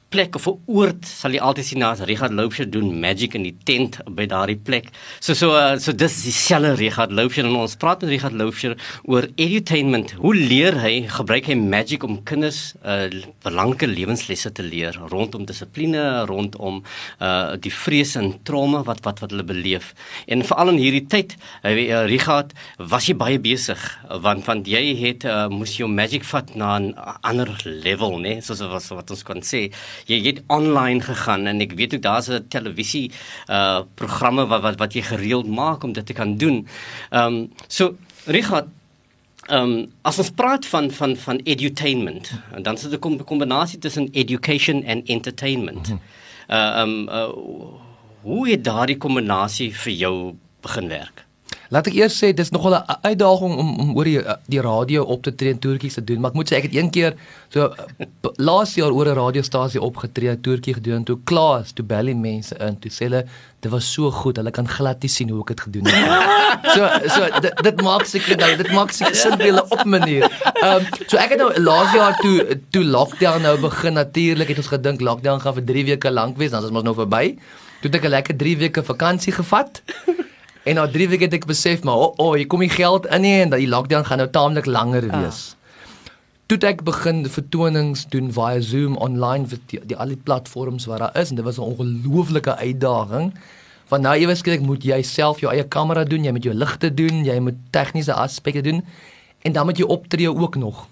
plek 0.08 0.36
of 0.38 0.46
'n 0.46 0.60
oord 0.66 1.04
sal 1.04 1.32
jy 1.34 1.40
altyd 1.42 1.66
sien 1.66 1.82
as 1.82 2.00
Richard 2.06 2.32
Loupsher 2.32 2.66
doen 2.70 3.00
magic 3.00 3.34
in 3.34 3.42
die 3.42 3.56
tent 3.64 3.98
by 4.06 4.26
daardie 4.26 4.58
plek. 4.58 4.90
So 5.20 5.34
so 5.34 5.50
uh, 5.50 5.78
so 5.78 5.92
dis 5.92 6.22
dieselfde 6.22 6.76
Richard 6.78 7.10
Loupsher 7.10 7.44
en 7.44 7.56
ons 7.56 7.76
praat 7.76 8.02
met 8.02 8.10
Richard 8.10 8.32
Loupsher 8.32 8.76
oor 9.04 9.26
edutainment. 9.34 10.12
Hoe 10.22 10.34
leer 10.34 10.78
hy 10.78 11.08
gebruik 11.10 11.46
hy 11.50 11.56
magic 11.58 12.04
om 12.04 12.22
kinders 12.22 12.74
uh, 12.84 13.10
belangrike 13.42 13.86
lewenslesse 13.90 14.52
te 14.52 14.62
leer 14.62 14.94
rondom 15.10 15.44
dissipline, 15.44 16.04
rondom 16.30 16.82
uh, 17.20 17.56
die 17.58 17.72
vrees 17.72 18.14
en 18.16 18.32
trauma 18.44 18.84
wat 18.86 19.02
wat 19.04 19.20
wat 19.24 19.34
hulle 19.34 19.44
beleef. 19.44 19.92
En 20.26 20.44
veral 20.46 20.74
in 20.74 20.78
hierdie 20.78 21.06
tyd, 21.10 21.36
uh, 21.64 22.06
Richard, 22.06 22.54
was 22.78 23.08
jy 23.10 23.16
baie 23.18 23.40
besig 23.42 23.82
want 24.22 24.46
want 24.46 24.68
jy 24.70 24.94
het 25.00 25.26
uh, 25.26 25.48
moes 25.50 25.76
jou 25.80 25.88
magic 25.90 26.24
vat 26.24 26.54
na 26.54 26.78
'n 26.78 26.94
ander 27.22 27.50
level, 27.64 28.18
né? 28.20 28.40
Soos 28.40 28.60
wat 28.60 28.86
wat 28.94 29.10
ons 29.10 29.22
kan 29.22 29.42
sê 29.42 29.66
jy 30.04 30.22
het 30.26 30.42
online 30.46 31.00
gegaan 31.00 31.46
en 31.46 31.60
ek 31.60 31.72
weet 31.72 31.94
ook 31.94 32.02
daar's 32.02 32.28
'n 32.28 32.46
televisie 32.48 33.10
uh 33.48 33.80
programme 33.94 34.46
wat 34.46 34.62
wat 34.62 34.78
wat 34.78 34.92
jy 34.92 35.02
gereeld 35.02 35.48
maak 35.48 35.82
om 35.82 35.92
dit 35.92 36.06
te 36.06 36.12
kan 36.12 36.36
doen. 36.36 36.66
Ehm 37.10 37.34
um, 37.34 37.52
so 37.68 37.96
Richard 38.26 38.66
Ehm 39.46 39.62
um, 39.62 39.92
as 40.02 40.18
ons 40.18 40.30
praat 40.30 40.66
van 40.66 40.90
van 40.90 41.16
van 41.16 41.40
edutainment, 41.44 42.32
dan 42.62 42.74
is 42.74 42.80
dit 42.80 43.04
'n 43.04 43.24
kombinasie 43.24 43.78
tussen 43.78 44.08
education 44.12 44.82
en 44.82 45.04
entertainment. 45.04 45.88
Mhm. 45.88 45.98
Uh 46.48 46.56
ehm 46.56 46.88
um, 46.88 47.08
uh, 47.08 47.28
hoe 48.22 48.48
het 48.48 48.64
daardie 48.64 48.96
kombinasie 48.96 49.76
vir 49.76 49.92
jou 49.92 50.34
begin 50.60 50.88
werk? 50.88 51.25
Laat 51.74 51.88
ek 51.90 51.96
eers 51.98 52.14
sê 52.14 52.30
dis 52.36 52.52
nogal 52.54 52.78
'n 52.78 52.98
uitdaging 53.02 53.54
om 53.62 53.70
om 53.82 53.96
oor 53.96 54.04
die 54.04 54.20
die 54.46 54.60
radio 54.60 55.02
op 55.02 55.22
te 55.22 55.34
tree 55.34 55.52
en 55.52 55.58
toertjies 55.58 55.94
te 55.94 56.04
doen, 56.04 56.20
maar 56.20 56.30
ek 56.30 56.36
moet 56.36 56.52
sê 56.52 56.56
ek 56.56 56.68
het 56.68 56.76
een 56.76 56.90
keer 56.90 57.16
so 57.48 57.74
laas 58.36 58.74
jaar 58.74 58.92
oor 58.92 59.08
'n 59.08 59.18
radiostasie 59.18 59.80
opgetree, 59.80 60.40
toertjie 60.40 60.74
gedoen 60.74 61.04
toe 61.04 61.18
Klaas, 61.24 61.72
toe 61.72 61.84
bel 61.84 62.04
die 62.04 62.14
mense 62.14 62.54
in, 62.58 62.78
toe 62.78 62.90
sê 62.90 63.08
hulle 63.08 63.26
dit 63.60 63.70
was 63.72 63.92
so 63.92 64.10
goed, 64.10 64.36
hulle 64.36 64.50
kan 64.50 64.68
glad 64.68 65.02
nie 65.02 65.10
sien 65.10 65.28
hoe 65.28 65.40
ek 65.40 65.46
dit 65.46 65.60
gedoen 65.60 65.86
het. 65.86 65.94
so 66.74 66.82
so 67.14 67.40
dit, 67.40 67.52
dit 67.62 67.82
maak 67.82 68.04
seker 68.04 68.36
nou, 68.36 68.56
dit 68.56 68.72
maak 68.72 68.90
seker 68.90 69.14
sin 69.14 69.36
vir 69.40 69.46
hulle 69.50 69.64
op 69.68 69.84
manier. 69.84 70.24
Ehm 70.62 70.76
um, 70.76 70.86
so 71.06 71.16
ek 71.16 71.34
het 71.34 71.38
nou 71.42 71.50
laas 71.58 71.92
jaar 71.94 72.14
toe 72.22 72.60
toe 72.70 72.84
lockdown 72.84 73.42
nou 73.42 73.56
begin 73.60 73.98
natuurlik 73.98 74.48
het 74.48 74.58
ons 74.58 74.72
gedink 74.74 75.00
lockdown 75.00 75.40
gaan 75.40 75.54
vir 75.54 75.66
3 75.72 75.84
weke 75.84 76.10
lank 76.10 76.36
wees, 76.36 76.50
dan 76.50 76.62
is 76.62 76.70
ons 76.70 76.86
nou 76.86 76.94
verby. 76.94 77.38
Toe 77.80 77.90
het 77.90 77.98
ek 77.98 78.04
'n 78.04 78.14
lekker 78.18 78.36
3 78.36 78.56
weke 78.56 78.82
vakansie 78.82 79.32
gevat. 79.32 79.82
En 80.66 80.74
na 80.74 80.86
3 80.90 81.06
weke 81.12 81.28
het 81.28 81.34
ek 81.36 81.44
besef 81.46 81.84
maar 81.86 81.94
o, 81.94 82.06
oh, 82.08 82.24
oh, 82.24 82.32
hier 82.34 82.48
kom 82.50 82.64
die 82.64 82.72
geld 82.72 83.04
in 83.14 83.22
nie 83.22 83.36
en 83.44 83.52
dat 83.52 83.62
die 83.62 83.70
lockdown 83.70 84.06
gaan 84.08 84.18
nou 84.18 84.30
taamlik 84.34 84.66
langer 84.66 85.04
ah. 85.10 85.20
wees. 85.22 85.42
Ah. 85.52 85.56
Toe 86.50 86.58
ek 86.66 86.82
begin 86.86 87.24
vertonings 87.30 88.04
doen 88.10 88.32
via 88.34 88.58
Zoom 88.62 88.96
online 89.02 89.46
vir 89.50 89.60
die, 89.70 89.80
die 89.92 89.98
al 89.98 90.10
die 90.14 90.18
platforms 90.18 90.88
waar 90.90 91.04
daar 91.04 91.20
is 91.22 91.30
en 91.30 91.38
dit 91.38 91.46
was 91.46 91.58
'n 91.58 91.70
ongelooflike 91.70 92.56
uitdaging. 92.56 93.30
Want 93.88 94.02
nou 94.02 94.14
ewe 94.18 94.34
skielik 94.34 94.66
moet 94.66 94.82
jy 94.82 95.02
self 95.02 95.40
jou 95.40 95.52
eie 95.52 95.64
kamera 95.64 96.04
doen, 96.04 96.24
jy 96.24 96.32
moet 96.34 96.44
jou 96.44 96.54
ligte 96.54 96.90
doen, 96.94 97.24
jy 97.24 97.38
moet 97.38 97.58
tegniese 97.70 98.14
aspekte 98.14 98.62
doen 98.62 98.82
en 99.42 99.52
dan 99.52 99.66
moet 99.66 99.78
jy 99.78 99.86
optree 99.86 100.30
ook 100.30 100.56
nog. 100.56 100.88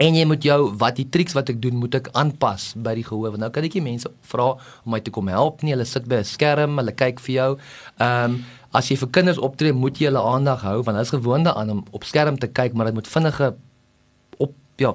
En 0.00 0.16
jy 0.16 0.24
moet 0.24 0.44
jou 0.44 0.58
wat 0.80 0.96
die 0.96 1.08
triks 1.12 1.34
wat 1.36 1.50
ek 1.52 1.58
doen 1.60 1.76
moet 1.76 1.98
ek 1.98 2.08
aanpas 2.16 2.70
by 2.80 2.94
die 2.96 3.04
gehoor. 3.04 3.36
Nou 3.40 3.50
kan 3.52 3.66
ek 3.66 3.76
nie 3.76 3.84
mense 3.84 4.08
vra 4.32 4.54
om 4.56 4.94
my 4.94 5.00
te 5.04 5.12
kom 5.12 5.28
help 5.28 5.60
nie. 5.60 5.74
Hulle 5.74 5.84
sit 5.84 6.06
by 6.08 6.22
'n 6.22 6.24
skerm, 6.24 6.78
hulle 6.80 6.94
kyk 6.96 7.20
vir 7.20 7.34
jou. 7.34 7.50
Ehm 8.00 8.24
um, 8.24 8.44
as 8.72 8.88
jy 8.88 8.96
vir 8.96 9.10
kinders 9.10 9.38
optree, 9.38 9.72
moet 9.72 9.98
jy 9.98 10.06
hulle 10.06 10.22
aandag 10.22 10.62
hou 10.62 10.76
want 10.82 10.94
hulle 10.94 11.02
is 11.02 11.10
gewoond 11.10 11.46
aan 11.46 11.70
om 11.70 11.84
op 11.90 12.04
skerm 12.04 12.38
te 12.38 12.46
kyk, 12.46 12.72
maar 12.72 12.86
dit 12.86 12.94
moet 12.94 13.08
vinnige 13.08 13.54
op 14.38 14.52
ja, 14.76 14.94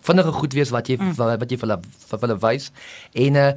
vinnige 0.00 0.32
goed 0.32 0.52
wees 0.52 0.70
wat 0.70 0.88
jy 0.88 0.96
mm. 1.00 1.16
wat 1.16 1.50
jy 1.50 1.56
vir 1.56 1.68
hulle 1.68 1.80
vir 2.10 2.20
hulle 2.20 2.38
wys. 2.38 2.70
En 3.14 3.34
uh, 3.34 3.52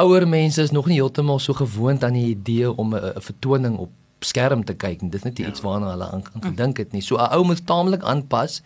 ouer 0.00 0.28
mense 0.28 0.62
is 0.62 0.70
nog 0.70 0.86
nie 0.86 1.00
heeltemal 1.00 1.38
so 1.38 1.52
gewoond 1.52 2.04
aan 2.04 2.16
die 2.16 2.30
idee 2.30 2.70
om 2.72 2.94
'n 2.94 3.20
vertoning 3.20 3.76
op 3.78 3.90
skerm 4.20 4.64
te 4.64 4.74
kyk. 4.74 5.00
Dit 5.00 5.14
is 5.14 5.22
net 5.22 5.38
iets 5.38 5.60
ja. 5.60 5.66
waarna 5.66 5.90
hulle 5.90 6.08
aan 6.08 6.24
gedink 6.40 6.78
het 6.78 6.92
nie. 6.92 7.02
So 7.02 7.16
'n 7.16 7.34
ou 7.36 7.44
moet 7.44 7.66
taamlik 7.66 8.02
aanpas 8.02 8.62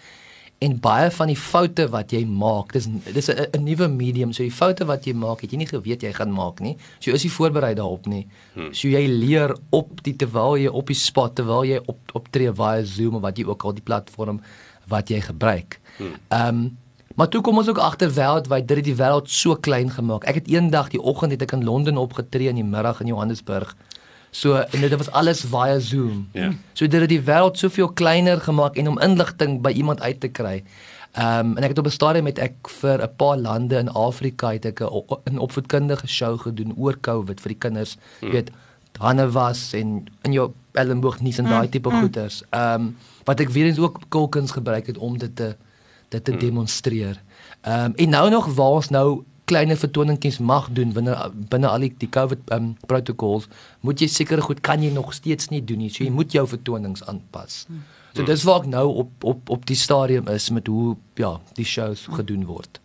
en 0.59 0.79
baie 0.81 1.11
van 1.13 1.29
die 1.29 1.37
foute 1.37 1.85
wat 1.93 2.13
jy 2.17 2.23
maak 2.25 2.73
dis 2.73 2.87
dis 3.13 3.29
'n 3.29 3.63
nuwe 3.65 3.89
medium 3.89 4.33
so 4.33 4.43
die 4.43 4.59
foute 4.61 4.87
wat 4.89 5.05
jy 5.05 5.13
maak 5.13 5.41
het 5.41 5.53
jy 5.53 5.59
nie 5.59 5.69
geweet 5.69 6.03
jy 6.03 6.13
gaan 6.13 6.33
maak 6.33 6.61
nie. 6.61 6.77
So 6.99 7.11
is 7.11 7.23
jy 7.23 7.31
voorberei 7.31 7.75
daarop 7.75 8.07
nie. 8.07 8.27
So 8.73 8.89
jy 8.89 9.07
leer 9.07 9.57
op 9.71 10.03
die 10.03 10.17
terwyl 10.17 10.57
jy 10.57 10.69
op 10.69 10.87
die 10.87 10.95
spot 10.95 11.35
terwyl 11.35 11.65
jy 11.65 11.81
op 11.87 11.99
optree 12.13 12.53
via 12.53 12.83
Zoom 12.85 13.15
of 13.15 13.23
wat 13.23 13.37
jy 13.39 13.45
ook 13.45 13.65
al 13.65 13.73
die 13.73 13.83
platform 13.83 14.41
wat 14.89 15.09
jy 15.09 15.21
gebruik. 15.21 15.81
Hmm. 15.99 16.15
ehm 16.29 16.49
um, 16.49 16.79
maar 17.17 17.29
toe 17.29 17.41
kom 17.41 17.57
ons 17.57 17.69
ook 17.69 17.79
agter 17.79 18.11
wêreldwyd 18.11 18.67
dit 18.67 18.77
het 18.77 18.85
die 18.85 18.95
wêreld 18.95 19.29
so 19.29 19.57
klein 19.57 19.91
gemaak. 19.91 20.25
Ek 20.25 20.35
het 20.35 20.49
eendag 20.49 20.89
die 20.89 21.01
oggend 21.01 21.33
het 21.33 21.43
ek 21.43 21.53
in 21.53 21.65
Londen 21.65 21.97
opgetree 21.97 22.49
en 22.49 22.55
die 22.55 22.65
middag 22.65 23.01
in 23.01 23.07
Johannesburg 23.07 23.77
So 24.37 24.55
en 24.55 24.81
dit 24.81 24.97
was 24.97 25.11
alles 25.11 25.41
via 25.49 25.79
Zoom. 25.79 26.29
Ja. 26.33 26.51
So 26.73 26.87
dit 26.87 27.01
het 27.01 27.09
die 27.09 27.23
wêreld 27.25 27.57
soveel 27.57 27.89
kleiner 27.89 28.41
gemaak 28.41 28.77
en 28.77 28.89
om 28.89 29.01
inligting 29.01 29.63
by 29.65 29.73
iemand 29.73 30.03
uit 30.05 30.21
te 30.21 30.29
kry. 30.29 30.61
Ehm 31.17 31.53
um, 31.53 31.57
en 31.57 31.65
ek 31.65 31.73
het 31.73 31.79
op 31.79 31.89
'n 31.89 31.95
stadium 31.95 32.25
met 32.25 32.39
ek 32.39 32.69
vir 32.81 33.03
'n 33.03 33.17
paar 33.17 33.39
lande 33.39 33.79
in 33.79 33.89
Afrika 33.89 34.53
het 34.53 34.65
ek 34.65 34.81
'n 34.81 35.39
opvoedkundige 35.39 36.07
show 36.07 36.41
gedoen 36.41 36.77
oor 36.77 37.01
COVID 37.01 37.41
vir 37.41 37.49
die 37.49 37.59
kinders. 37.59 37.97
Jy 37.97 38.27
hmm. 38.27 38.31
weet 38.31 38.51
hande 38.99 39.31
was 39.31 39.73
en 39.73 40.05
in 40.23 40.33
jou 40.33 40.53
Ellenboog 40.73 41.21
nie 41.21 41.35
en 41.37 41.45
daai 41.45 41.61
hmm. 41.61 41.71
tipe 41.71 41.89
hmm. 41.89 42.01
goeters. 42.01 42.43
Ehm 42.51 42.81
um, 42.81 42.97
wat 43.25 43.41
ek 43.41 43.49
weer 43.49 43.67
eens 43.67 43.79
ook 43.79 44.01
kulkuns 44.09 44.51
gebruik 44.51 44.87
het 44.87 44.99
om 44.99 45.19
dit 45.19 45.37
te 45.37 45.57
dit 46.09 46.25
te 46.25 46.31
hmm. 46.31 46.41
demonstreer. 46.41 47.23
Ehm 47.61 47.85
um, 47.85 47.93
en 47.95 48.09
nou 48.09 48.31
nog 48.31 48.55
waar 48.55 48.77
ons 48.81 48.89
nou 48.89 49.25
kleiner 49.47 49.79
vertoningkies 49.79 50.39
mag 50.39 50.71
doen 50.75 50.93
binne 50.95 51.17
binne 51.51 51.69
al 51.71 51.85
die, 51.87 51.93
die 52.03 52.11
COVID 52.11 52.51
um, 52.57 52.73
protocols, 52.91 53.47
moet 53.87 54.03
jy 54.03 54.09
seker 54.11 54.43
goed 54.43 54.63
kan 54.67 54.83
jy 54.83 54.91
nog 54.95 55.13
steeds 55.15 55.53
nie 55.53 55.63
doen 55.65 55.85
nie. 55.85 55.93
So 55.93 56.05
jy 56.05 56.11
moet 56.15 56.35
jou 56.35 56.47
vertonings 56.51 57.05
aanpas. 57.07 57.65
So 58.17 58.25
dis 58.27 58.47
waar 58.49 58.65
ek 58.65 58.73
nou 58.73 58.87
op 59.05 59.29
op 59.35 59.53
op 59.53 59.69
die 59.69 59.79
stadium 59.79 60.29
is 60.33 60.51
met 60.51 60.67
hoe 60.73 60.97
ja, 61.21 61.37
die 61.59 61.69
shows 61.69 62.07
gedoen 62.19 62.47
word. 62.49 62.81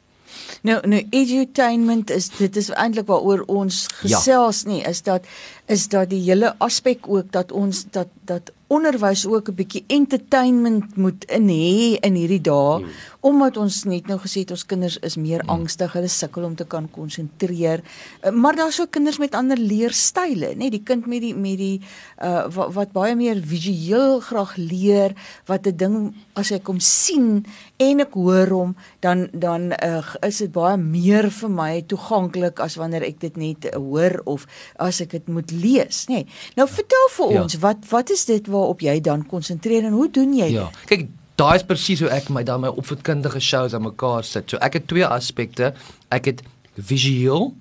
Nou 0.68 0.77
nou 0.88 1.01
edutainment 1.10 2.12
is 2.13 2.30
dit 2.38 2.56
is 2.60 2.70
eintlik 2.70 3.08
waaroor 3.10 3.44
ons 3.51 3.84
gesels 4.01 4.63
ja. 4.63 4.72
nie 4.72 4.82
is 4.88 5.01
dat 5.08 5.27
is 5.72 5.88
dat 5.91 6.10
die 6.12 6.22
hele 6.24 6.53
aspek 6.60 7.08
ook 7.08 7.32
dat 7.32 7.51
ons 7.51 7.86
dat 7.91 8.12
dat 8.30 8.51
onderwys 8.72 9.25
ook 9.28 9.50
'n 9.50 9.56
bietjie 9.56 9.84
entertainment 9.88 10.96
moet 10.96 11.25
in 11.25 11.48
hê 11.48 12.00
in 12.00 12.16
hierdie 12.16 12.42
dae 12.42 12.80
hmm. 12.80 12.90
omdat 13.20 13.58
ons 13.58 13.84
net 13.84 14.08
nou 14.08 14.18
gesê 14.20 14.42
het 14.42 14.51
ons 14.51 14.66
kinders 14.66 14.98
is 15.00 15.16
meer 15.16 15.42
hmm. 15.42 15.50
angstig, 15.50 15.94
hulle 15.94 16.08
sukkel 16.08 16.44
om 16.44 16.56
te 16.56 16.66
kan 16.66 16.88
konsentreer. 16.90 17.84
Uh, 18.24 18.32
maar 18.32 18.56
daar's 18.56 18.80
ook 18.80 18.92
kinders 18.92 19.18
met 19.18 19.36
ander 19.36 19.58
leerstyle, 19.58 20.56
nê? 20.56 20.70
Die 20.70 20.84
kind 20.84 21.06
met 21.06 21.22
die 21.22 21.36
met 21.36 21.58
die 21.58 21.82
uh 22.24 22.48
wat, 22.56 22.74
wat 22.74 22.92
baie 22.92 23.16
meer 23.16 23.42
visueel 23.44 24.20
graag 24.20 24.56
leer, 24.56 25.16
wat 25.46 25.68
'n 25.68 25.78
ding 25.78 26.16
as 26.34 26.50
hy 26.50 26.60
kom 26.60 26.80
sien 26.80 27.46
en 27.78 28.00
ek 28.00 28.13
hoor 28.13 28.48
hom, 28.48 28.75
dan 29.00 29.28
dan 29.34 29.74
uh, 29.84 30.16
is 30.22 30.38
dit 30.38 30.51
baie 30.51 30.78
meer 30.78 31.32
vir 31.32 31.50
my 31.50 31.82
toeganklik 31.82 32.60
as 32.60 32.75
wanneer 32.75 33.04
ek 33.04 33.20
dit 33.20 33.38
net 33.38 33.74
hoor 33.75 34.22
of 34.25 34.48
as 34.80 35.01
ek 35.01 35.12
dit 35.12 35.28
moet 35.28 35.51
lees, 35.51 36.06
nê? 36.08 36.25
Nou 36.56 36.68
vertel 36.68 37.08
vir 37.18 37.32
ja. 37.32 37.42
ons, 37.44 37.60
wat 37.60 37.78
wat 37.90 38.10
is 38.10 38.25
dit 38.25 38.48
wat 38.48 38.61
waarop 38.62 38.86
jy 38.86 39.00
dan 39.03 39.25
konsentreer 39.27 39.89
en 39.89 39.98
hoe 39.98 40.08
doen 40.13 40.38
jy 40.38 40.51
ja. 40.53 40.70
dit? 40.70 40.86
Kyk, 40.94 41.08
daai 41.41 41.56
is 41.58 41.65
presies 41.68 42.03
hoe 42.03 42.12
ek 42.13 42.30
my 42.34 42.44
dan 42.48 42.62
my 42.63 42.72
opvoedkundige 42.72 43.41
shows 43.41 43.75
aan 43.77 43.88
mekaar 43.88 44.27
sit. 44.27 44.50
So 44.51 44.62
ek 44.62 44.80
het 44.80 44.88
twee 44.91 45.08
aspekte. 45.08 45.74
Ek 46.13 46.30
het 46.30 46.46
visueel 46.77 47.51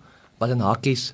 wat 0.41 0.55
in 0.55 0.63
hakkies 0.65 1.11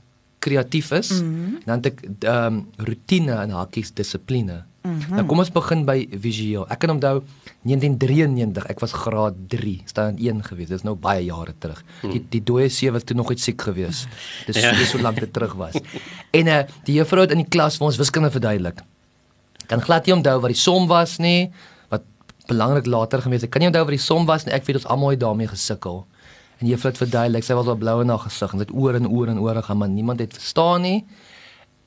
kreatief 0.47 0.93
is 0.95 1.11
mm 1.11 1.19
-hmm. 1.19 1.55
en 1.55 1.67
dan 1.67 1.77
het 1.77 1.87
ek 1.87 1.99
ehm 2.21 2.55
um, 2.55 2.67
rotine 2.77 3.43
in 3.43 3.51
hakkies 3.51 3.95
dissipline. 3.95 4.63
Mm 4.83 4.99
-hmm. 4.99 5.15
Nou 5.15 5.27
kom 5.27 5.39
ons 5.39 5.53
begin 5.53 5.85
by 5.85 6.09
visueel. 6.11 6.69
Ek 6.69 6.79
kan 6.79 6.91
onthou 6.91 7.23
1993, 7.63 8.67
ek 8.67 8.81
was 8.81 8.93
graad 8.93 9.35
3, 9.49 9.83
staan 9.85 10.17
1 10.19 10.45
gewees. 10.45 10.69
Dis 10.69 10.83
nou 10.83 10.95
baie 10.95 11.25
jare 11.25 11.55
terug. 11.59 11.85
Mm. 12.03 12.11
Die 12.11 12.27
die 12.29 12.43
dooie 12.43 12.69
sewe 12.69 12.93
was 12.93 13.05
toe 13.05 13.17
nog 13.17 13.31
iets 13.31 13.43
siek 13.43 13.63
gewees. 13.63 14.07
Dis 14.47 14.61
ja. 14.61 14.75
so 14.85 14.99
lank 14.99 15.19
terug 15.33 15.55
was. 15.55 15.75
En 16.31 16.47
eh 16.47 16.59
uh, 16.59 16.65
die 16.85 16.95
juffrou 16.95 17.23
het 17.23 17.31
in 17.31 17.43
die 17.43 17.49
klas 17.49 17.77
vir 17.77 17.87
ons 17.87 17.97
wiskunde 17.97 18.31
verduidelik 18.31 18.83
kan 19.71 19.83
glad 19.83 20.07
nie 20.07 20.15
onthou 20.17 20.37
wat 20.45 20.53
die 20.53 20.61
som 20.61 20.89
was 20.91 21.17
nie 21.23 21.51
wat 21.93 22.05
belangrik 22.51 22.87
later 22.87 23.23
gewees 23.25 23.45
het 23.47 23.53
kan 23.55 23.65
nie 23.65 23.71
onthou 23.71 23.85
wat 23.85 23.97
die 23.97 24.03
som 24.03 24.27
was 24.29 24.47
nie 24.47 24.55
ek 24.57 24.67
weet 24.69 24.81
ons 24.81 24.89
almal 24.93 25.15
het 25.15 25.23
daarmee 25.23 25.51
gesukkel 25.53 26.05
en 26.61 26.71
juffrou 26.71 26.93
het 26.93 27.01
verduidelik 27.03 27.45
sy 27.45 27.59
was 27.59 27.71
al 27.73 27.79
blou 27.81 28.01
in 28.05 28.13
haar 28.13 28.25
gesig 28.25 28.57
en 28.57 28.65
dit 28.65 28.75
oor 28.75 28.99
en 28.99 29.09
oor 29.09 29.33
en 29.33 29.41
oor 29.45 29.63
gaan 29.63 29.81
maar 29.83 29.93
niemand 29.93 30.25
het 30.25 30.35
verstaan 30.37 30.87
nie 30.87 30.99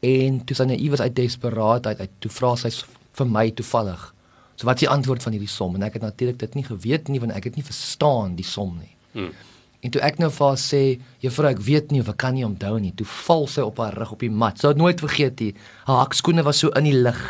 en 0.05 0.39
toe 0.45 0.55
sy 0.55 0.69
naïef 0.69 0.95
was 0.95 1.03
uit 1.03 1.15
desperaatheid 1.15 1.99
uit 1.99 2.15
toe 2.23 2.31
vra 2.31 2.55
sy 2.59 2.71
vir 3.19 3.29
my 3.35 3.49
toevallig 3.51 4.07
so 4.55 4.67
wat 4.67 4.79
is 4.79 4.85
die 4.87 4.91
antwoord 4.91 5.23
van 5.23 5.35
hierdie 5.35 5.51
som 5.51 5.75
en 5.75 5.87
ek 5.87 5.99
het 5.99 6.07
natuurlik 6.07 6.39
dit 6.39 6.59
nie 6.59 6.67
geweet 6.67 7.09
nie 7.09 7.23
want 7.23 7.35
ek 7.35 7.51
het 7.51 7.59
nie 7.59 7.67
verstaan 7.67 8.35
die 8.39 8.47
som 8.47 8.75
nie 8.77 8.93
hmm. 9.15 9.31
En 9.79 9.93
toe 9.95 10.01
ek 10.03 10.17
nou 10.19 10.27
vir 10.33 10.43
haar 10.43 10.57
sê, 10.59 10.81
juffrou, 11.23 11.47
ek 11.53 11.61
weet 11.63 11.93
nie 11.93 12.01
of 12.03 12.09
ek 12.11 12.17
kan 12.19 12.35
nie 12.35 12.43
onthou 12.43 12.73
nie. 12.83 12.91
Toe 12.99 13.05
val 13.07 13.45
sy 13.47 13.63
op 13.63 13.77
haar 13.79 13.95
rug 13.95 14.11
op 14.17 14.25
die 14.25 14.31
mat. 14.41 14.59
Sy 14.59 14.73
het 14.73 14.81
nooit 14.81 14.99
vergeet 14.99 15.39
nie. 15.39 15.53
Haar 15.87 16.01
hakskoene 16.03 16.43
was 16.43 16.59
so 16.59 16.73
in 16.75 16.89
die 16.89 16.97
lug 16.97 17.21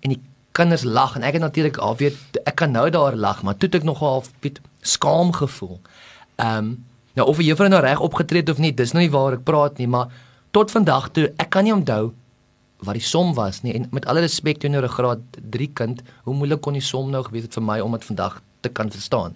en 0.00 0.14
die 0.14 0.20
kinders 0.56 0.84
lag 0.84 1.16
en 1.16 1.24
ek 1.26 1.38
het 1.38 1.44
natuurlik 1.44 1.78
al 1.78 1.96
weet 2.00 2.40
ek 2.44 2.56
kan 2.62 2.72
nou 2.74 2.88
daar 2.90 3.16
lag 3.16 3.42
maar 3.46 3.56
toe 3.56 3.68
het 3.70 3.80
ek 3.80 3.86
nog 3.86 4.02
half 4.02 4.30
biet 4.44 4.60
skaam 4.82 5.32
gevoel. 5.32 5.78
Ehm 6.36 6.56
um, 6.56 6.70
nou 7.18 7.26
of 7.28 7.40
die 7.42 7.48
juffrou 7.50 7.68
nou 7.68 7.80
reg 7.82 8.00
opgetree 8.00 8.40
het 8.40 8.50
of 8.52 8.58
nie, 8.62 8.72
dis 8.74 8.92
nou 8.94 9.02
nie 9.02 9.12
waar 9.12 9.34
ek 9.36 9.44
praat 9.44 9.78
nie, 9.78 9.88
maar 9.90 10.12
tot 10.54 10.70
vandag 10.70 11.10
toe 11.16 11.28
ek 11.42 11.50
kan 11.50 11.66
nie 11.66 11.74
onthou 11.74 12.12
wat 12.86 12.96
die 12.96 13.04
som 13.04 13.34
was 13.36 13.60
nie 13.62 13.74
en 13.76 13.88
met 13.92 14.06
alle 14.08 14.22
respek 14.24 14.60
teenoor 14.62 14.86
'n 14.88 14.94
graad 14.96 15.22
3 15.56 15.70
kind, 15.74 16.02
hoe 16.24 16.34
moeilik 16.34 16.60
kon 16.60 16.72
die 16.72 16.82
som 16.82 17.10
nou 17.10 17.22
gewees 17.22 17.42
het 17.42 17.54
vir 17.54 17.62
my 17.62 17.80
om 17.80 17.92
dit 17.92 18.04
vandag 18.04 18.40
te 18.60 18.68
kan 18.68 18.90
verstaan. 18.90 19.34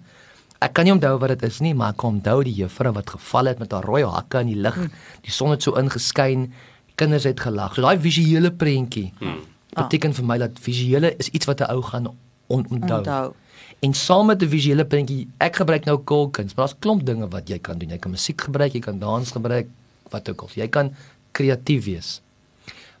Ek 0.61 0.73
kan 0.73 0.85
nie 0.85 0.93
onthou 0.93 1.17
wat 1.19 1.29
dit 1.29 1.43
is 1.43 1.59
nie, 1.59 1.73
maar 1.73 1.89
ek 1.89 1.97
kon 1.97 2.13
onthou 2.15 2.43
die 2.43 2.53
juffrou 2.53 2.93
wat 2.93 3.09
geval 3.09 3.45
het 3.45 3.59
met 3.59 3.71
haar 3.71 3.83
rooi 3.83 4.03
hakke 4.03 4.39
in 4.39 4.47
die 4.47 4.61
lug. 4.61 4.75
Hmm. 4.75 4.91
Die 5.21 5.31
son 5.31 5.51
het 5.51 5.63
so 5.63 5.75
ingeskyn, 5.75 6.53
kinders 6.95 7.23
het 7.23 7.39
gelag. 7.39 7.75
So 7.75 7.81
daai 7.81 7.99
visuele 7.99 8.51
prentjie. 8.51 9.13
Hmm 9.19 9.54
beteken 9.75 10.13
ah. 10.13 10.15
vir 10.19 10.25
my 10.25 10.37
dat 10.41 10.59
visuele 10.67 11.13
is 11.21 11.29
iets 11.29 11.45
wat 11.49 11.61
'n 11.61 11.71
ou 11.71 11.81
gaan 11.81 12.07
on 12.47 12.65
onthou. 12.69 12.97
onthou. 12.97 13.33
En 13.79 13.93
saam 13.93 14.25
met 14.25 14.41
'n 14.41 14.49
visuele 14.49 14.85
prentjie, 14.85 15.27
ek 15.37 15.55
gebruik 15.55 15.85
nou 15.85 15.97
kolkens, 15.97 16.53
maar 16.53 16.65
daar's 16.65 16.79
klomp 16.79 17.05
dinge 17.05 17.27
wat 17.27 17.49
jy 17.49 17.59
kan 17.59 17.77
doen. 17.77 17.89
Jy 17.89 17.97
kan 17.97 18.11
musiek 18.11 18.41
gebruik, 18.41 18.73
jy 18.73 18.79
kan 18.79 18.99
dans 18.99 19.31
gebruik, 19.31 19.67
wat 20.09 20.29
ook 20.29 20.41
al. 20.41 20.49
Jy 20.53 20.67
kan 20.67 20.93
kreatief 21.31 21.85
wees. 21.85 22.21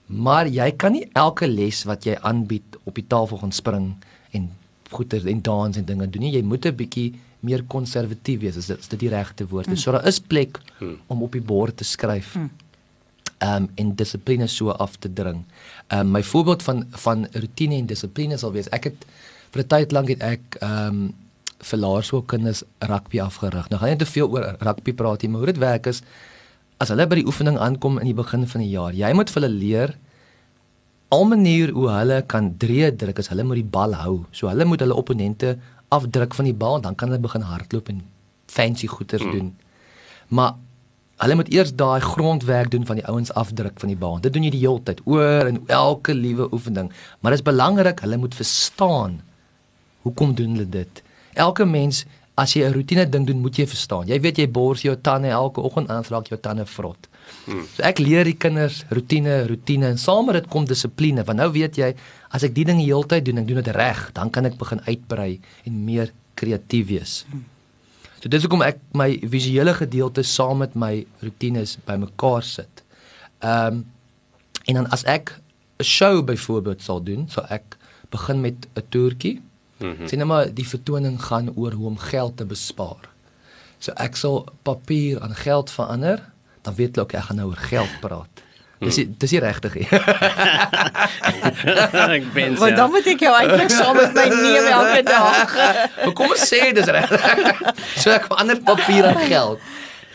Maar 0.05 0.47
jy 0.47 0.71
kan 0.71 0.91
nie 0.91 1.09
elke 1.13 1.47
les 1.47 1.83
wat 1.83 2.03
jy 2.03 2.15
aanbied 2.21 2.77
op 2.83 2.95
die 2.95 3.07
tafel 3.07 3.37
gaan 3.37 3.51
spring 3.51 3.95
en 4.31 4.51
goeie 4.89 5.29
en 5.29 5.41
dans 5.41 5.77
en 5.77 5.85
dinge 5.85 6.09
doen 6.09 6.21
nie. 6.21 6.31
Jy 6.31 6.43
moet 6.43 6.65
'n 6.65 6.75
bietjie 6.75 7.13
meer 7.39 7.63
konservatief 7.63 8.39
wees. 8.39 8.55
Is 8.55 8.65
dit 8.65 8.79
is 8.79 8.87
dit 8.87 8.99
die 8.99 9.09
regte 9.09 9.47
woord? 9.47 9.65
Hmm. 9.65 9.75
So 9.75 9.91
daar 9.91 10.07
is 10.07 10.19
plek 10.19 10.59
hmm. 10.77 10.97
om 11.07 11.21
op 11.21 11.31
die 11.31 11.41
bord 11.41 11.77
te 11.77 11.83
skryf. 11.83 12.33
Hmm 12.33 12.49
um 13.43 13.69
en 13.75 13.95
dissipline 13.95 14.47
so 14.47 14.69
af 14.69 14.97
te 14.99 15.13
dring. 15.13 15.43
Um 15.91 16.11
my 16.11 16.23
voorbeeld 16.23 16.63
van 16.63 16.85
van 16.89 17.27
rotine 17.31 17.75
en 17.75 17.85
dissipline 17.85 18.37
sal 18.37 18.51
wees 18.51 18.69
ek 18.69 18.83
het 18.83 19.05
vir 19.51 19.63
'n 19.63 19.67
tyd 19.67 19.91
lank 19.91 20.07
het 20.09 20.21
ek 20.21 20.57
um 20.61 21.13
vir 21.59 21.79
laerskoolkinders 21.79 22.63
rugby 22.79 23.19
afgerig. 23.21 23.69
Nou 23.69 23.79
gaan 23.79 23.89
jy 23.89 23.95
te 23.95 24.05
veel 24.05 24.29
oor 24.29 24.55
rugby 24.59 24.93
praat 24.93 25.21
hier, 25.21 25.29
maar 25.29 25.39
hoe 25.39 25.53
dit 25.53 25.57
werk 25.57 25.87
is 25.87 26.03
as 26.77 26.91
hulle 26.91 27.07
by 27.07 27.15
die 27.15 27.25
oefening 27.25 27.57
aankom 27.57 27.99
in 28.01 28.09
die 28.09 28.17
begin 28.17 28.47
van 28.47 28.61
die 28.61 28.73
jaar, 28.73 28.93
jy 28.93 29.13
moet 29.15 29.31
vir 29.31 29.41
hulle 29.41 29.53
leer 29.53 29.95
al 31.15 31.25
manier 31.29 31.71
hoe 31.71 31.87
hulle 31.93 32.21
kan 32.27 32.57
drie 32.57 32.89
druk 32.91 33.21
as 33.21 33.29
hulle 33.31 33.45
met 33.47 33.61
die 33.61 33.71
bal 33.77 33.93
hou. 33.93 34.25
So 34.35 34.49
hulle 34.49 34.65
moet 34.67 34.81
hulle 34.83 34.97
opponente 34.97 35.55
afdruk 35.93 36.35
van 36.35 36.49
die 36.49 36.57
bal, 36.57 36.81
dan 36.81 36.97
kan 36.97 37.11
hulle 37.11 37.21
begin 37.21 37.45
hardloop 37.45 37.91
en 37.93 38.01
fancy 38.51 38.89
goeters 38.91 39.23
hmm. 39.23 39.31
doen. 39.31 39.53
Maar 40.27 40.55
Hulle 41.23 41.35
moet 41.39 41.51
eers 41.53 41.71
daai 41.79 42.01
grondwerk 42.03 42.71
doen 42.71 42.85
van 42.85 42.99
die 42.99 43.05
ouens 43.07 43.31
afdruk 43.33 43.79
van 43.79 43.91
die 43.91 43.99
baan. 43.99 44.21
Dit 44.21 44.33
doen 44.35 44.43
jy 44.43 44.51
die 44.51 44.65
hele 44.65 44.81
tyd 44.83 44.99
oor 45.07 45.47
en 45.47 45.61
elke 45.71 46.13
liewe 46.13 46.49
oefening. 46.51 46.91
Maar 47.19 47.35
dit 47.35 47.39
is 47.39 47.47
belangrik, 47.47 48.03
hulle 48.03 48.19
moet 48.19 48.35
verstaan 48.35 49.21
hoekom 50.03 50.35
doen 50.35 50.57
hulle 50.57 50.69
dit. 50.69 51.03
Elke 51.33 51.65
mens 51.65 52.03
as 52.35 52.53
jy 52.53 52.67
'n 52.67 52.73
rotine 52.73 53.09
ding 53.09 53.25
doen, 53.27 53.39
moet 53.39 53.55
jy 53.55 53.65
verstaan. 53.67 54.07
Jy 54.07 54.19
weet 54.19 54.37
jy 54.37 54.47
bors 54.51 54.81
jou 54.81 54.95
tande 54.95 55.27
elke 55.27 55.61
oggend 55.61 55.89
aan, 55.89 56.03
raak 56.03 56.27
jou 56.27 56.39
tande 56.39 56.65
vrot. 56.65 57.07
Hmm. 57.45 57.63
So 57.75 57.83
ek 57.83 57.99
leer 57.99 58.23
die 58.23 58.35
kinders 58.35 58.83
rotine, 58.89 59.47
rotine 59.47 59.87
en 59.87 59.97
saam 59.97 60.25
met 60.25 60.35
dit 60.35 60.47
kom 60.47 60.65
dissipline. 60.65 61.23
Want 61.23 61.37
nou 61.37 61.51
weet 61.51 61.77
jy, 61.77 61.95
as 62.29 62.43
ek 62.43 62.53
die 62.53 62.65
ding 62.65 62.77
die 62.77 62.91
hele 62.91 63.07
tyd 63.07 63.25
doen, 63.25 63.37
ek 63.37 63.47
doen 63.47 63.63
dit 63.63 63.75
reg, 63.75 64.11
dan 64.13 64.29
kan 64.29 64.45
ek 64.45 64.57
begin 64.57 64.81
uitbrei 64.85 65.39
en 65.65 65.85
meer 65.85 66.11
kreatief 66.35 66.87
wees. 66.87 67.25
Hmm. 67.31 67.45
So 68.25 68.31
dis 68.33 68.41
hoekom 68.41 68.63
ek 68.65 68.79
my 68.97 69.19
visuele 69.29 69.69
gedeelte 69.77 70.23
saam 70.25 70.63
met 70.63 70.73
my 70.73 71.03
rotines 71.21 71.75
bymekaar 71.85 72.41
sit. 72.41 72.81
Ehm 73.45 73.75
um, 73.75 73.83
en 74.65 74.79
dan 74.79 74.87
as 74.89 75.03
ek 75.05 75.29
'n 75.77 75.83
show 75.85 76.23
byvoorbeeld 76.25 76.81
sal 76.81 77.03
doen, 77.03 77.29
so 77.29 77.45
ek 77.53 77.77
begin 78.09 78.41
met 78.41 78.65
'n 78.73 78.81
toertjie. 78.89 79.41
Mm 79.77 79.93
-hmm. 79.93 80.07
Sien 80.07 80.17
nou 80.17 80.27
maar 80.27 80.53
die 80.53 80.67
vertoning 80.67 81.21
gaan 81.21 81.53
oor 81.55 81.71
hoe 81.71 81.87
om 81.87 81.97
geld 81.97 82.37
te 82.37 82.45
bespaar. 82.45 83.09
So 83.77 83.91
ek 83.91 84.15
sal 84.15 84.45
papier 84.63 85.21
aan 85.21 85.35
geld 85.35 85.71
verander, 85.71 86.31
dan 86.61 86.75
weet 86.75 86.95
hulle 86.95 87.05
ook 87.05 87.13
ek 87.13 87.23
gaan 87.23 87.35
nou 87.35 87.47
oor 87.47 87.61
geld 87.69 87.93
praat. 88.01 88.41
Dis 88.83 88.97
dis 89.07 89.31
nie 89.31 89.39
regtig 89.39 89.75
ek 92.15 92.25
ben. 92.35 92.57
Want 92.59 92.75
dan 92.75 92.91
moet 92.91 93.07
ek 93.07 93.21
jou 93.23 93.31
eintlik 93.31 93.71
saam 93.71 93.95
met 93.95 94.11
my 94.17 94.25
neem 94.33 94.67
elke 94.67 95.01
dag. 95.07 95.53
maar 96.03 96.15
kom 96.17 96.33
ons 96.33 96.43
sê 96.43 96.73
dis 96.75 96.89
reg. 96.91 97.13
so 98.01 98.11
ek 98.11 98.27
verander 98.27 98.59
papier 98.67 99.07
en 99.07 99.21
geld. 99.23 99.63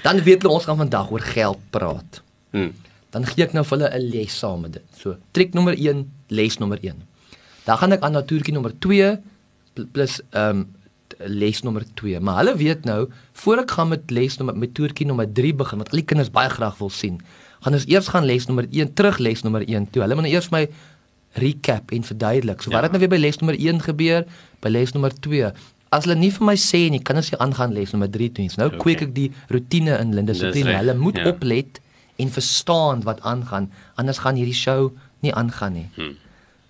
Dan 0.04 0.20
weet 0.26 0.44
hulle 0.44 0.58
ons 0.58 0.68
gaan 0.68 0.80
vandag 0.80 1.08
oor 1.12 1.24
geld 1.24 1.60
praat. 1.72 2.20
Hmm. 2.52 2.72
Dan 3.14 3.24
gee 3.26 3.46
ek 3.46 3.56
nou 3.56 3.64
vir 3.64 3.78
hulle 3.78 3.90
'n 3.96 4.10
les 4.12 4.32
saam 4.42 4.60
met 4.66 4.72
dit. 4.76 4.86
So, 4.96 5.16
triek 5.32 5.56
nommer 5.56 5.74
1, 5.74 6.04
les 6.28 6.58
nommer 6.60 6.78
1. 6.84 7.00
Dan 7.64 7.76
gaan 7.80 7.92
ek 7.96 8.04
aan 8.04 8.12
natuurtjie 8.12 8.54
nommer 8.54 8.76
2 8.78 9.16
plus 9.92 10.20
ehm 10.30 10.50
um, 10.50 10.68
les 11.20 11.60
nommer 11.62 11.84
2. 12.00 12.20
Maar 12.20 12.36
hulle 12.44 12.56
weet 12.56 12.84
nou, 12.84 13.08
voor 13.32 13.58
ek 13.64 13.70
gaan 13.70 13.88
met 13.88 14.10
les 14.10 14.36
nommer 14.38 14.56
met 14.56 14.74
toertjie 14.74 15.06
nommer 15.06 15.28
3 15.32 15.54
begin 15.54 15.78
wat 15.78 15.90
al 15.90 16.00
die 16.00 16.06
kinders 16.06 16.30
baie 16.30 16.48
graag 16.48 16.78
wil 16.78 16.90
sien 16.90 17.20
gaan 17.64 17.76
ons 17.76 17.86
eers 17.88 18.08
gaan 18.08 18.24
les 18.24 18.46
nommer 18.48 18.66
1 18.70 18.94
terug 18.94 19.18
les 19.18 19.42
nommer 19.42 19.64
1 19.66 19.90
toe. 19.90 20.02
Hulle 20.02 20.16
moet 20.16 20.28
nou 20.28 20.32
eers 20.32 20.48
my 20.54 20.64
recap 21.40 21.92
en 21.94 22.06
verduidelik. 22.06 22.62
So 22.62 22.72
wat 22.72 22.80
ja. 22.80 22.88
het 22.88 22.96
nou 22.96 23.02
weer 23.02 23.12
by 23.12 23.20
les 23.20 23.38
nommer 23.40 23.58
1 23.58 23.84
gebeur? 23.84 24.24
By 24.64 24.72
les 24.72 24.94
nommer 24.96 25.12
2. 25.26 25.52
As 25.90 26.06
hulle 26.06 26.16
nie 26.18 26.30
vir 26.34 26.46
my 26.46 26.56
sê 26.58 26.86
nie, 26.90 27.02
kan 27.02 27.18
ons 27.18 27.30
nie 27.32 27.38
aangaan 27.42 27.74
les 27.76 27.92
nommer 27.94 28.10
3 28.10 28.30
toe 28.34 28.46
nie. 28.46 28.54
Nou 28.60 28.70
okay. 28.70 28.82
kweek 28.84 29.06
ek 29.08 29.14
die 29.14 29.28
rotine 29.52 29.98
in 29.98 30.14
hulle 30.14 30.26
dissipline. 30.30 30.76
Hulle 30.78 30.96
moet 30.98 31.20
ja. 31.20 31.28
oplet 31.30 31.80
en 32.20 32.32
verstaan 32.32 33.04
wat 33.06 33.22
aangaan, 33.24 33.70
anders 34.00 34.20
gaan 34.24 34.36
hierdie 34.36 34.56
show 34.56 34.90
nie 35.24 35.32
aangaan 35.34 35.76
nie. 35.78 35.86
Hmm. 35.96 36.16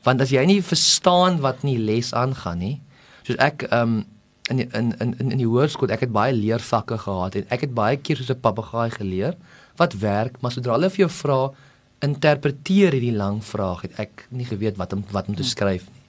Want 0.07 0.23
as 0.25 0.33
jy 0.33 0.43
nie 0.49 0.61
verstaan 0.65 1.41
wat 1.45 1.65
nie 1.67 1.77
les 1.79 2.15
aangaan 2.17 2.63
nie, 2.63 2.77
soos 3.27 3.39
ek 3.43 3.67
um 3.75 4.03
in 4.51 4.65
in 4.75 4.95
in 4.99 5.15
in 5.19 5.39
die 5.39 5.47
hoërskool, 5.47 5.93
ek 5.95 6.07
het 6.07 6.13
baie 6.15 6.35
leervakke 6.35 6.99
gehad 6.99 7.37
en 7.39 7.51
ek 7.55 7.67
het 7.69 7.75
baie 7.75 7.99
keer 7.99 8.19
soos 8.19 8.31
'n 8.33 8.41
papegaai 8.43 8.91
geleer 8.91 9.37
wat 9.81 9.97
werk, 10.01 10.39
maar 10.41 10.53
sodra 10.55 10.77
hulle 10.77 10.91
vir 10.93 11.07
jou 11.07 11.13
vra 11.21 11.41
interpreteer 12.05 12.97
hierdie 12.97 13.17
lang 13.17 13.41
vraag, 13.45 13.85
het 13.89 13.99
ek 14.01 14.27
nie 14.33 14.49
geweet 14.49 14.79
wat 14.81 14.95
om 14.97 15.05
wat 15.13 15.29
om 15.29 15.37
te 15.37 15.45
hmm. 15.45 15.53
skryf 15.53 15.89
nie. 15.89 16.01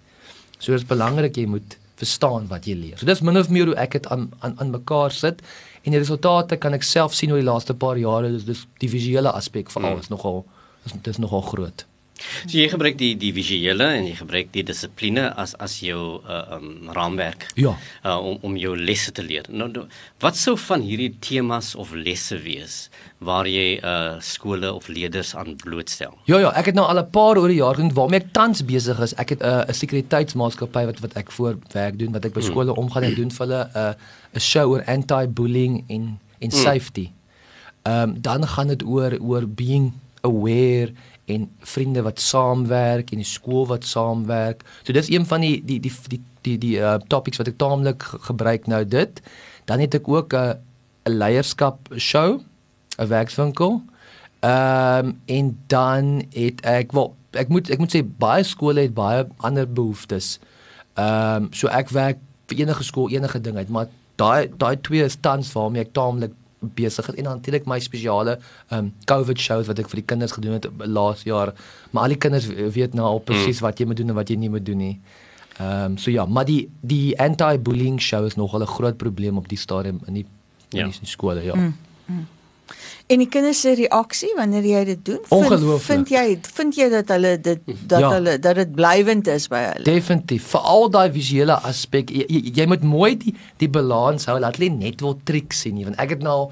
So 0.60 0.72
dit 0.72 0.82
is 0.82 0.88
belangrik 0.88 1.40
jy 1.40 1.48
moet 1.50 1.78
verstaan 2.02 2.48
wat 2.50 2.68
jy 2.70 2.76
leer. 2.78 2.98
So 3.00 3.10
dis 3.10 3.22
min 3.26 3.40
of 3.40 3.52
meer 3.54 3.72
hoe 3.72 3.78
ek 3.82 3.98
dit 4.00 4.10
aan 4.14 4.30
aan 4.46 4.58
aan 4.62 4.74
mekaar 4.74 5.14
sit 5.16 5.42
en 5.82 5.96
die 5.96 6.02
resultate 6.02 6.58
kan 6.62 6.78
ek 6.78 6.86
self 6.86 7.16
sien 7.18 7.34
oor 7.34 7.42
die 7.42 7.48
laaste 7.48 7.76
paar 7.78 8.00
jare. 8.00 8.32
Dis 8.36 8.48
dis 8.48 8.66
die 8.84 8.92
visuele 8.92 9.34
aspek 9.38 9.72
van 9.74 9.90
alles 9.92 10.10
mm. 10.10 10.16
nogal 10.16 10.44
is 10.86 10.96
dis 11.06 11.22
nogal 11.22 11.44
groot. 11.46 11.86
So 12.46 12.58
jy 12.58 12.68
gebruik 12.72 12.98
die 13.00 13.14
die 13.20 13.32
visuele 13.36 13.88
en 13.98 14.08
jy 14.10 14.16
gebruik 14.20 14.52
die 14.56 14.64
dissipline 14.68 15.28
as 15.40 15.54
as 15.60 15.80
jou 15.84 16.22
uh 16.22 16.58
um 16.58 16.90
raamwerk. 16.96 17.48
Ja. 17.60 17.76
Uh 18.06 18.18
om 18.32 18.38
om 18.42 18.58
jou 18.58 18.76
lesse 18.78 19.12
te 19.12 19.24
leer. 19.24 19.46
Nou, 19.50 19.70
nou 19.72 19.86
wat 20.24 20.38
sou 20.38 20.58
van 20.58 20.82
hierdie 20.86 21.12
temas 21.20 21.74
of 21.76 21.94
lesse 21.94 22.38
wees 22.44 22.90
waar 23.20 23.48
jy 23.50 23.80
uh 23.80 24.20
skole 24.20 24.74
of 24.74 24.88
leerders 24.88 25.36
aan 25.36 25.56
blootstel? 25.64 26.18
Ja 26.30 26.40
ja, 26.40 26.52
ek 26.58 26.72
het 26.72 26.76
nou 26.76 26.88
al 26.88 27.02
'n 27.02 27.10
paar 27.10 27.38
oor 27.38 27.48
die 27.48 27.62
jaar 27.62 27.76
gedoen 27.76 27.94
waarmee 27.94 28.20
ek 28.20 28.34
tans 28.34 28.66
besig 28.66 29.00
is. 29.00 29.14
Ek 29.16 29.30
het 29.30 29.42
'n 29.42 29.46
uh, 29.46 29.64
'n 29.68 29.74
sekuriteitsmaatskappy 29.74 30.86
wat 30.86 31.00
wat 31.00 31.14
ek 31.14 31.32
voor 31.32 31.58
werk 31.74 32.00
doen 32.00 32.12
wat 32.12 32.26
ek 32.26 32.34
by 32.34 32.42
hmm. 32.42 32.52
skole 32.52 32.76
omgaan 32.76 33.04
en 33.04 33.16
doen 33.16 33.32
vir 33.32 33.48
hulle 33.48 33.64
'n 33.64 33.78
uh, 33.78 33.94
'n 34.34 34.40
show 34.40 34.72
oor 34.72 34.84
anti-bullying 34.86 35.84
en 35.88 36.20
en 36.40 36.50
hmm. 36.50 36.60
safety. 36.60 37.12
Ehm 37.84 38.10
um, 38.10 38.22
dan 38.22 38.48
gaan 38.48 38.68
dit 38.68 38.84
oor 38.84 39.18
oor 39.20 39.48
being 39.48 39.94
aware 40.22 40.94
en 41.32 41.48
vriende 41.60 42.02
wat 42.06 42.20
saamwerk 42.20 43.12
en 43.12 43.22
die 43.22 43.28
skool 43.28 43.68
wat 43.68 43.86
saamwerk. 43.88 44.66
So 44.84 44.94
dis 44.94 45.10
een 45.10 45.26
van 45.26 45.42
die 45.46 45.62
die 45.66 45.80
die 45.80 45.94
die 46.08 46.22
die 46.42 46.58
die 46.58 46.76
uh, 46.80 46.98
topics 47.08 47.40
wat 47.42 47.48
ek 47.52 47.60
taamlik 47.62 48.04
gebruik 48.28 48.68
nou 48.68 48.84
dit. 48.86 49.22
Dan 49.70 49.80
het 49.80 49.96
ek 49.96 50.08
ook 50.08 50.34
'n 50.34 50.58
'n 51.06 51.18
leierskap 51.18 51.90
show, 51.98 52.42
'n 52.98 53.08
werkswinkel. 53.08 53.82
Ehm 54.40 55.06
um, 55.06 55.20
en 55.26 55.58
dan 55.68 56.24
het 56.34 56.62
ek 56.62 56.92
wel 56.92 57.16
ek 57.32 57.48
moet 57.48 57.70
ek 57.70 57.80
moet 57.80 57.96
sê 57.96 58.02
baie 58.04 58.44
skole 58.44 58.82
het 58.82 58.94
baie 58.94 59.28
ander 59.38 59.68
behoeftes. 59.68 60.40
Ehm 60.94 61.44
um, 61.44 61.48
so 61.54 61.68
ek 61.68 61.90
werk 61.90 62.18
vir 62.48 62.58
enige 62.58 62.84
skool 62.84 63.10
enige 63.10 63.42
ding 63.42 63.58
uit, 63.58 63.70
maar 63.70 63.88
daai 64.16 64.50
daai 64.58 64.76
twee 64.82 65.04
is 65.04 65.18
tans 65.20 65.54
waarmee 65.54 65.82
ek 65.82 65.94
taamlik 65.94 66.34
besig 66.62 67.08
is 67.10 67.16
en 67.16 67.24
dan 67.24 67.40
natuurlik 67.42 67.66
my 67.66 67.80
spesiale 67.80 68.38
um 68.70 68.94
COVID 69.06 69.40
shows 69.40 69.68
wat 69.68 69.80
ek 69.80 69.90
vir 69.90 70.02
die 70.02 70.10
kinders 70.14 70.32
gedoen 70.38 70.54
het 70.60 70.68
laas 70.86 71.24
jaar. 71.24 71.54
Maar 71.92 72.04
al 72.04 72.16
die 72.16 72.22
kinders 72.22 72.48
weet 72.48 72.94
nou 72.94 73.06
al 73.06 73.20
presies 73.20 73.60
mm. 73.60 73.66
wat 73.66 73.80
jy 73.80 73.86
moet 73.86 73.98
doen 73.98 74.14
en 74.14 74.20
wat 74.22 74.30
jy 74.30 74.38
nie 74.38 74.50
moet 74.50 74.66
doen 74.66 74.78
nie. 74.78 74.96
Ehm 75.58 75.92
um, 75.92 75.98
so 75.98 76.12
ja, 76.12 76.26
maar 76.26 76.46
die 76.46 76.70
die 76.82 77.20
anti-bullying 77.20 78.02
show 78.02 78.26
is 78.26 78.36
nog 78.36 78.58
'n 78.58 78.66
groot 78.66 78.98
probleem 78.98 79.38
op 79.38 79.48
die 79.48 79.58
stadium 79.58 80.00
in 80.06 80.14
die 80.14 80.26
in 80.70 80.86
die 80.86 81.00
ja. 81.02 81.06
skole, 81.06 81.44
ja. 81.44 81.56
Mm. 81.56 81.76
Mm. 82.06 82.28
En 83.12 83.20
die 83.20 83.28
kinders 83.28 83.62
se 83.62 83.74
reaksie 83.76 84.32
wanneer 84.38 84.66
jy 84.66 84.82
dit 84.86 85.06
doen, 85.06 85.20
vind, 85.28 85.66
vind 85.84 86.12
jy 86.14 86.26
vind 86.56 86.78
jy 86.80 86.88
dat 86.94 87.12
hulle 87.12 87.34
dit 87.42 87.62
dat 87.90 88.00
ja. 88.00 88.12
hulle 88.16 88.38
dat 88.40 88.56
dit 88.56 88.74
blywend 88.76 89.28
is 89.28 89.48
by 89.52 89.62
hulle? 89.66 89.86
Definitief. 89.88 90.48
Vir 90.54 90.68
al 90.74 90.90
daai 90.94 91.12
visuele 91.12 91.58
aspek, 91.68 92.14
jy, 92.14 92.26
jy, 92.30 92.54
jy 92.62 92.68
moet 92.72 92.84
mooi 92.88 93.14
die 93.20 93.36
die 93.62 93.70
balans 93.70 94.30
hou. 94.32 94.40
Laat 94.40 94.60
hulle 94.62 94.72
net 94.74 95.04
wil 95.04 95.18
triks 95.28 95.66
sien 95.66 95.76
nie, 95.76 95.88
want 95.88 96.00
ek 96.02 96.16
het 96.18 96.26
nou 96.26 96.52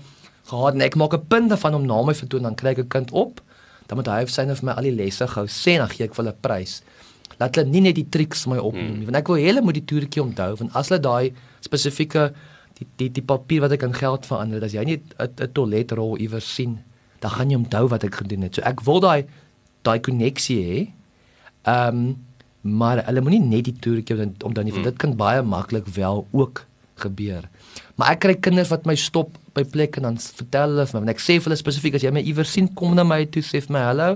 gehad 0.49 0.77
en 0.77 0.85
ek 0.85 0.97
maak 0.99 1.13
'n 1.13 1.27
punt 1.27 1.49
daarvan 1.49 1.75
om 1.75 1.85
na 1.85 2.01
my 2.03 2.15
vertoon 2.15 2.43
dan 2.43 2.55
kry 2.55 2.75
ek 2.75 2.83
'n 2.85 2.87
kind 2.87 3.11
op. 3.11 3.41
Dan 3.87 3.97
moet 3.97 4.07
hy 4.07 4.21
of 4.23 4.29
sy 4.29 4.43
nou 4.45 4.55
vir 4.55 4.65
my 4.65 4.73
al 4.73 4.83
die 4.83 4.95
lesse 4.95 5.27
gou 5.27 5.45
sê 5.45 5.71
en 5.77 5.85
dan 5.85 5.89
gee 5.89 6.05
ek 6.05 6.15
vir 6.15 6.23
hulle 6.23 6.35
'n 6.35 6.41
prys. 6.41 6.81
Laat 7.39 7.55
hulle 7.55 7.69
nie 7.69 7.81
net 7.81 7.95
die 7.95 8.09
triks 8.09 8.45
my 8.47 8.57
opneem 8.57 8.99
nie, 8.99 9.05
hmm. 9.05 9.05
want 9.05 9.15
ek 9.15 9.27
wil 9.27 9.37
hulle 9.37 9.61
moet 9.61 9.73
die 9.73 9.85
toertjie 9.85 10.21
onthou 10.21 10.55
want 10.59 10.75
as 10.75 10.89
hulle 10.89 10.99
daai 10.99 11.33
spesifieke 11.61 12.33
die 12.79 12.87
die 12.97 13.09
die 13.19 13.25
papier 13.25 13.61
wat 13.65 13.75
ek 13.75 13.83
in 13.87 13.95
geld 13.95 14.25
verander, 14.29 14.63
as 14.63 14.73
jy 14.73 14.83
nie 14.87 15.01
'n 15.19 15.51
toiletrol 15.53 16.17
iewers 16.17 16.47
sien, 16.55 16.79
dan 17.19 17.31
gaan 17.31 17.51
jy 17.51 17.57
onthou 17.57 17.87
wat 17.89 18.03
ek 18.03 18.15
gedoen 18.23 18.47
het. 18.47 18.55
So 18.55 18.61
ek 18.61 18.81
wil 18.81 18.99
daai 18.99 19.27
daai 19.83 19.99
koneksie 19.99 20.59
hê. 20.63 20.79
Ehm 21.65 21.97
um, 21.97 22.17
maar 22.61 22.99
hulle 23.05 23.21
moenie 23.23 23.39
net 23.39 23.69
die 23.69 23.75
toertjie 23.79 24.17
om 24.43 24.53
dan 24.53 24.65
nie 24.67 24.73
mm. 24.73 24.83
dit 24.83 24.97
kan 24.99 25.15
baie 25.15 25.41
maklik 25.41 25.87
wel 25.95 26.27
ook 26.31 26.65
gebeur. 26.99 27.47
Maar 27.95 28.15
ek 28.15 28.19
kry 28.25 28.35
kinders 28.35 28.71
wat 28.73 28.85
my 28.85 28.95
stop 28.99 29.37
by 29.55 29.63
plekke 29.63 30.01
en 30.01 30.09
dan 30.09 30.17
vertel 30.19 30.75
hulle 30.75 30.85
vir 30.89 30.99
my 30.99 31.05
en 31.07 31.13
ek 31.13 31.23
sê 31.23 31.37
vir 31.37 31.47
hulle 31.47 31.59
spesifiek 31.59 31.95
as 31.95 32.03
jy 32.03 32.11
my 32.11 32.23
iewers 32.23 32.51
sien 32.51 32.67
kom 32.75 32.97
na 32.97 33.05
my 33.07 33.23
toe 33.31 33.43
sê 33.45 33.61
vir 33.63 33.75
my 33.77 33.85
hallo 33.87 34.09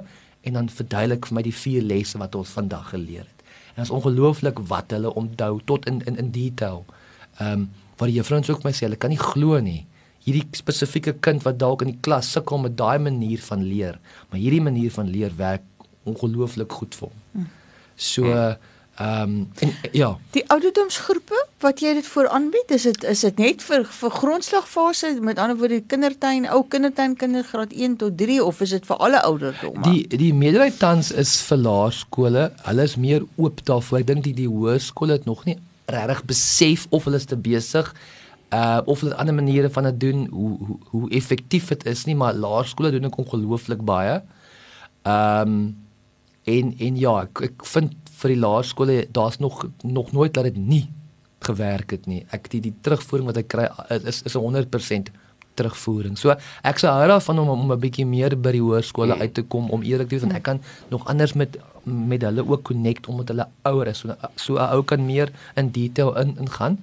en 0.44 0.60
dan 0.60 0.68
verduidelik 0.68 1.30
vir 1.30 1.38
my 1.40 1.44
die 1.46 1.56
vier 1.56 1.86
lesse 1.88 2.20
wat 2.20 2.36
ons 2.36 2.52
vandag 2.52 2.92
geleer 2.92 3.24
het. 3.24 3.48
En 3.74 3.82
dit 3.82 3.88
is 3.88 3.96
ongelooflik 3.96 4.60
wat 4.68 4.92
hulle 4.92 5.14
onthou 5.20 5.54
tot 5.72 5.88
in 5.88 6.04
in 6.10 6.20
in 6.20 6.36
detail. 6.36 6.84
Ehm 7.40 7.64
um, 7.64 7.72
waar 8.04 8.12
die 8.12 8.20
juffrou 8.20 8.42
ons 8.42 8.52
ook 8.52 8.66
my 8.68 8.76
sê 8.76 8.90
hulle 8.90 9.00
kan 9.00 9.14
nie 9.14 9.22
glo 9.22 9.62
nie. 9.64 9.86
Hierdie 10.28 10.44
spesifieke 10.60 11.16
kind 11.24 11.44
wat 11.48 11.60
dalk 11.60 11.86
in 11.86 11.94
die 11.94 12.02
klas 12.04 12.34
sukkel 12.36 12.60
met 12.64 12.76
daai 12.80 13.00
manier 13.00 13.40
van 13.48 13.64
leer 13.64 14.00
maar 14.30 14.42
hierdie 14.44 14.64
manier 14.64 14.92
van 14.92 15.08
leer 15.12 15.32
werk 15.40 15.64
ongelooflik 16.10 16.72
goed 16.72 16.96
vir 17.00 17.10
hom. 17.10 17.50
So 17.96 18.28
ehm 18.94 19.24
um, 19.24 19.48
en 19.60 19.72
ja. 19.92 20.10
Die 20.36 20.44
ouderdomsgroepe 20.54 21.40
wat 21.64 21.80
jy 21.82 21.96
dit 21.98 22.06
voor 22.06 22.28
aanbied 22.30 22.72
is 22.76 22.84
dit 22.86 23.04
is 23.10 23.24
dit 23.26 23.40
net 23.42 23.64
vir 23.66 23.88
vir 23.90 24.14
grondslagfase 24.20 25.10
met 25.30 25.42
ander 25.42 25.58
woorde 25.58 25.80
kindertuin 25.90 26.46
ou 26.46 26.60
kindertuin 26.70 27.16
kindergraad 27.18 27.74
1 27.74 27.96
tot 28.04 28.18
3 28.18 28.44
of 28.44 28.62
is 28.62 28.76
dit 28.76 28.86
vir 28.86 29.02
alle 29.08 29.24
ouderdomme 29.26 29.82
die 29.88 30.06
die 30.22 30.30
meerderheid 30.34 30.78
tans 30.78 31.10
is 31.24 31.34
vir 31.48 31.64
laerskole 31.64 32.52
hulle 32.68 32.86
is 32.92 32.96
meer 32.96 33.26
oop 33.36 33.66
daarvoor. 33.66 34.04
Ek 34.04 34.12
dink 34.12 34.28
die 34.30 34.38
die 34.44 34.50
hoërskole 34.52 35.18
het 35.18 35.26
nog 35.26 35.42
nie 35.50 35.58
regtig 35.86 36.24
besef 36.26 36.88
of 36.90 37.08
hulle 37.08 37.20
is 37.20 37.30
te 37.30 37.38
besig 37.38 37.94
uh 38.54 38.82
of 38.86 39.02
hulle 39.02 39.16
ander 39.16 39.34
maniere 39.34 39.70
van 39.70 39.84
dit 39.90 40.00
doen 40.00 40.28
hoe 40.32 40.58
hoe 40.58 40.78
hoe 40.92 41.10
effektief 41.10 41.68
dit 41.74 41.86
is 41.90 42.06
nie 42.06 42.16
maar 42.16 42.38
laerskole 42.38 42.92
doen 42.92 43.10
ek 43.10 43.18
ongelooflik 43.26 43.82
baie. 43.86 44.20
Ehm 45.04 45.56
um, 45.56 45.64
en 46.44 46.74
en 46.78 46.98
ja, 47.00 47.14
ek, 47.24 47.42
ek 47.48 47.66
vind 47.72 47.94
vir 48.20 48.34
die 48.34 48.40
laerskole 48.40 48.98
daar's 49.16 49.40
nog 49.40 49.64
nog 49.82 50.12
nooit 50.12 50.34
dat 50.34 50.44
dit 50.44 50.58
nie 50.58 50.86
gewerk 51.44 51.92
het 51.92 52.06
nie. 52.08 52.26
Ek 52.36 52.50
die 52.52 52.62
die 52.62 52.74
terugvoering 52.82 53.30
wat 53.32 53.40
ek 53.42 53.50
kry 53.52 53.68
is 54.04 54.22
is 54.28 54.36
100% 54.36 55.12
terugvoering. 55.54 56.18
So 56.18 56.36
ek 56.64 56.82
sou 56.82 56.92
hou 56.92 57.08
daarvan 57.08 57.40
om 57.40 57.50
om 57.50 57.72
'n 57.72 57.80
bietjie 57.80 58.06
meer 58.06 58.36
by 58.36 58.52
die 58.52 58.62
hoërskole 58.62 59.18
uit 59.20 59.34
te 59.34 59.44
kom 59.44 59.70
om 59.70 59.82
eerlik 59.82 60.10
te 60.10 60.16
wees 60.16 60.24
en 60.24 60.36
ek 60.36 60.44
kan 60.44 60.62
nog 60.90 61.08
anders 61.08 61.34
met 61.34 61.58
met 61.84 62.22
hulle 62.22 62.48
ook 62.48 62.64
connect 62.64 63.08
omdat 63.08 63.28
hulle 63.28 63.48
ouer 63.64 63.88
is. 63.88 63.98
So 63.98 64.16
so 64.36 64.54
'n 64.56 64.70
ou 64.74 64.84
kan 64.84 65.06
meer 65.06 65.32
in 65.56 65.72
detail 65.72 66.16
in 66.18 66.38
ingaan. 66.40 66.78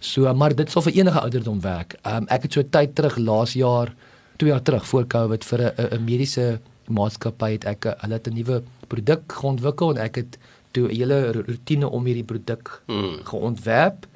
So 0.00 0.34
maar 0.34 0.54
dit 0.54 0.70
sal 0.70 0.82
vir 0.82 0.92
enige 0.92 1.20
ouderdom 1.20 1.60
werk. 1.60 1.96
Um, 2.06 2.26
ek 2.28 2.42
het 2.42 2.52
so 2.52 2.62
tyd 2.62 2.94
terug 2.94 3.16
laas 3.16 3.52
jaar, 3.52 3.94
2 4.36 4.50
jaar 4.50 4.62
terug 4.62 4.86
voor 4.86 5.06
Covid 5.06 5.44
vir 5.44 5.60
'n 5.60 5.96
'n 5.96 6.04
mediese 6.04 6.60
maatskappy 6.88 7.52
het 7.52 7.64
ek 7.64 7.84
hulle 8.02 8.14
het 8.14 8.28
'n 8.28 8.34
nuwe 8.34 8.62
produk 8.88 9.42
ontwikkel 9.42 9.90
en 9.90 10.02
ek 10.02 10.14
het 10.16 10.38
toe 10.72 10.88
'n 10.88 10.94
hele 10.94 11.32
rotine 11.32 11.88
om 11.88 12.04
hierdie 12.04 12.24
produk 12.24 12.82
mm. 12.86 13.24
geontwerp 13.24 14.06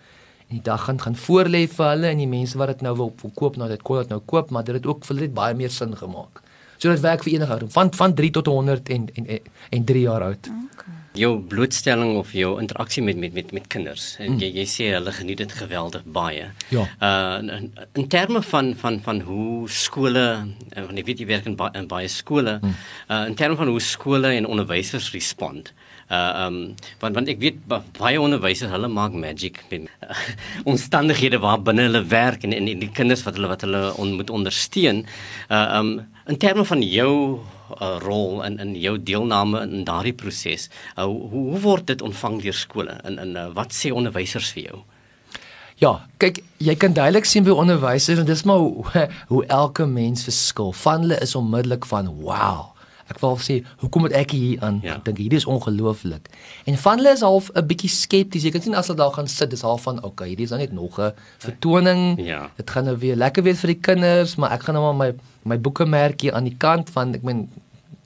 en 0.49 0.59
die 0.59 0.63
dag 0.63 0.85
gaan 0.85 1.01
gaan 1.01 1.17
voorlê 1.19 1.67
vir 1.71 1.89
hulle 1.91 2.11
en 2.13 2.21
die 2.23 2.31
mense 2.31 2.59
wat 2.59 2.75
dit 2.75 2.83
nou 2.87 2.95
wil 2.97 3.15
koop 3.35 3.57
nou 3.59 3.69
dit 3.69 3.83
kon 3.83 4.03
dit 4.03 4.13
nou 4.15 4.21
koop 4.33 4.51
maar 4.55 4.67
dit 4.67 4.79
het 4.79 4.87
ook 4.87 5.07
vir 5.07 5.17
hulle 5.17 5.33
baie 5.41 5.55
meer 5.55 5.71
sin 5.75 5.97
gemaak. 5.97 6.43
So 6.77 6.93
dit 6.93 7.01
werk 7.01 7.25
vir 7.25 7.33
enige 7.33 7.57
ouderdom 7.57 7.73
van 7.75 7.93
van 7.95 8.15
3 8.15 8.31
tot 8.39 8.47
100 8.53 8.89
en 8.89 9.09
en 9.15 9.27
en 9.71 9.85
3 9.85 10.05
jaar 10.05 10.23
oud. 10.23 10.51
Okay. 10.75 10.95
Jou 11.17 11.33
blootstelling 11.41 12.17
of 12.21 12.33
jou 12.33 12.61
interaksie 12.61 13.03
met 13.03 13.17
met 13.17 13.33
met 13.35 13.53
met 13.53 13.67
kinders. 13.67 14.17
En 14.19 14.33
mm. 14.33 14.39
jy 14.45 14.51
jy 14.61 14.67
sê 14.71 14.91
hulle 14.93 15.13
geniet 15.19 15.43
dit 15.43 15.53
geweldig 15.53 16.05
baie. 16.05 16.51
Ja. 16.69 16.85
Uh 17.01 17.57
in, 17.57 17.73
in 17.93 18.09
terme 18.09 18.43
van 18.43 18.75
van 18.77 19.01
van 19.03 19.21
hoe 19.21 19.69
skole 19.69 20.27
en 20.71 20.97
ek 20.97 21.07
weet 21.07 21.25
jy 21.25 21.27
werk 21.27 21.51
in 21.51 21.57
baie, 21.57 21.75
in 21.75 21.91
baie 21.91 22.09
skole. 22.09 22.59
Mm. 22.63 22.79
Uh 23.09 23.25
in 23.27 23.35
terme 23.35 23.57
van 23.57 23.73
hoe 23.73 23.81
skole 23.81 24.37
en 24.37 24.47
onderwysers 24.47 25.11
respond. 25.13 25.73
Uh 25.73 25.86
um 26.09 26.59
want 27.01 27.15
want 27.19 27.29
ek 27.29 27.41
weet 27.43 27.59
baie 27.99 28.21
onderwysers 28.21 28.71
hulle 28.71 28.89
maak 28.89 29.13
magic 29.13 29.59
met 29.71 29.89
uh, 30.07 30.15
omstandighede 30.71 31.41
waar 31.43 31.59
binne 31.63 31.89
hulle 31.89 32.05
werk 32.11 32.47
en 32.47 32.55
en 32.55 32.71
die 32.71 32.93
kinders 32.95 33.25
wat 33.27 33.35
hulle 33.35 33.51
wat 33.51 33.67
hulle 33.67 33.83
on, 33.99 34.15
moet 34.15 34.31
ondersteun. 34.31 35.05
Uh 35.51 35.67
um 35.81 35.91
in 36.27 36.39
terme 36.39 36.65
van 36.65 36.83
jou 36.83 37.13
uh, 37.81 37.97
rol 38.03 38.43
in 38.47 38.59
in 38.59 38.75
jou 38.81 38.97
deelname 39.03 39.63
in 39.67 39.85
daardie 39.85 40.15
proses. 40.15 40.69
Uh, 40.97 41.05
hoe 41.05 41.31
hoe 41.31 41.61
word 41.61 41.87
dit 41.87 42.03
ontvang 42.03 42.43
deur 42.43 42.55
skole? 42.55 43.01
In 43.05 43.19
in 43.19 43.37
uh, 43.37 43.49
wat 43.55 43.75
sê 43.75 43.93
onderwysers 43.93 44.53
vir 44.55 44.71
jou? 44.71 44.85
Ja, 45.77 46.07
kyk, 46.23 46.39
jy 46.57 46.73
kan 46.81 46.95
duidelik 46.97 47.27
sien 47.29 47.45
by 47.45 47.53
onderwysers 47.53 48.23
en 48.23 48.25
dis 48.25 48.47
maar 48.49 48.63
hoe, 48.63 49.09
hoe 49.29 49.43
elke 49.53 49.85
mens 49.87 50.25
verskil. 50.25 50.73
Van 50.73 51.05
hulle 51.05 51.19
is 51.21 51.35
onmiddellik 51.37 51.85
van 51.91 52.09
wow. 52.23 52.76
Ek 53.07 53.21
wou 53.23 53.37
sê, 53.39 53.61
hoekom 53.83 54.07
moet 54.07 54.15
ek 54.19 54.33
hier 54.35 54.63
aan? 54.67 54.81
Ja. 54.83 54.97
Ek 54.99 55.05
dink 55.07 55.21
hierdie 55.23 55.39
is 55.39 55.47
ongelooflik. 55.47 56.27
En 56.67 56.79
van 56.83 56.99
hulle 56.99 57.13
is 57.15 57.23
half 57.23 57.51
'n 57.55 57.67
bietjie 57.67 57.91
skepties. 57.91 58.43
Jy 58.43 58.51
kan 58.51 58.63
sien 58.63 58.75
as 58.75 58.89
hulle 58.91 58.99
daar 58.99 59.13
gaan 59.15 59.29
sit, 59.29 59.51
dis 59.51 59.63
half 59.63 59.83
van, 59.83 60.03
okay, 60.03 60.29
hierdie 60.29 60.45
is 60.45 60.51
nou 60.51 60.61
net 60.61 60.73
nog 60.73 60.99
'n 60.99 61.13
vertoning. 61.39 62.19
Ja. 62.19 62.51
Dit 62.57 62.71
gaan 62.71 62.85
nou 62.85 62.97
weer 62.99 63.17
lekker 63.17 63.43
wees 63.43 63.61
vir 63.61 63.75
die 63.75 63.81
kinders, 63.81 64.37
maar 64.37 64.51
ek 64.53 64.63
gaan 64.63 64.75
nou 64.75 64.85
maar 64.93 65.07
my 65.07 65.15
my 65.47 65.61
boekemerkie 65.61 66.35
aan 66.35 66.45
die 66.45 66.57
kant 66.59 66.91
van 66.91 67.15
ek 67.15 67.23
meen 67.23 67.49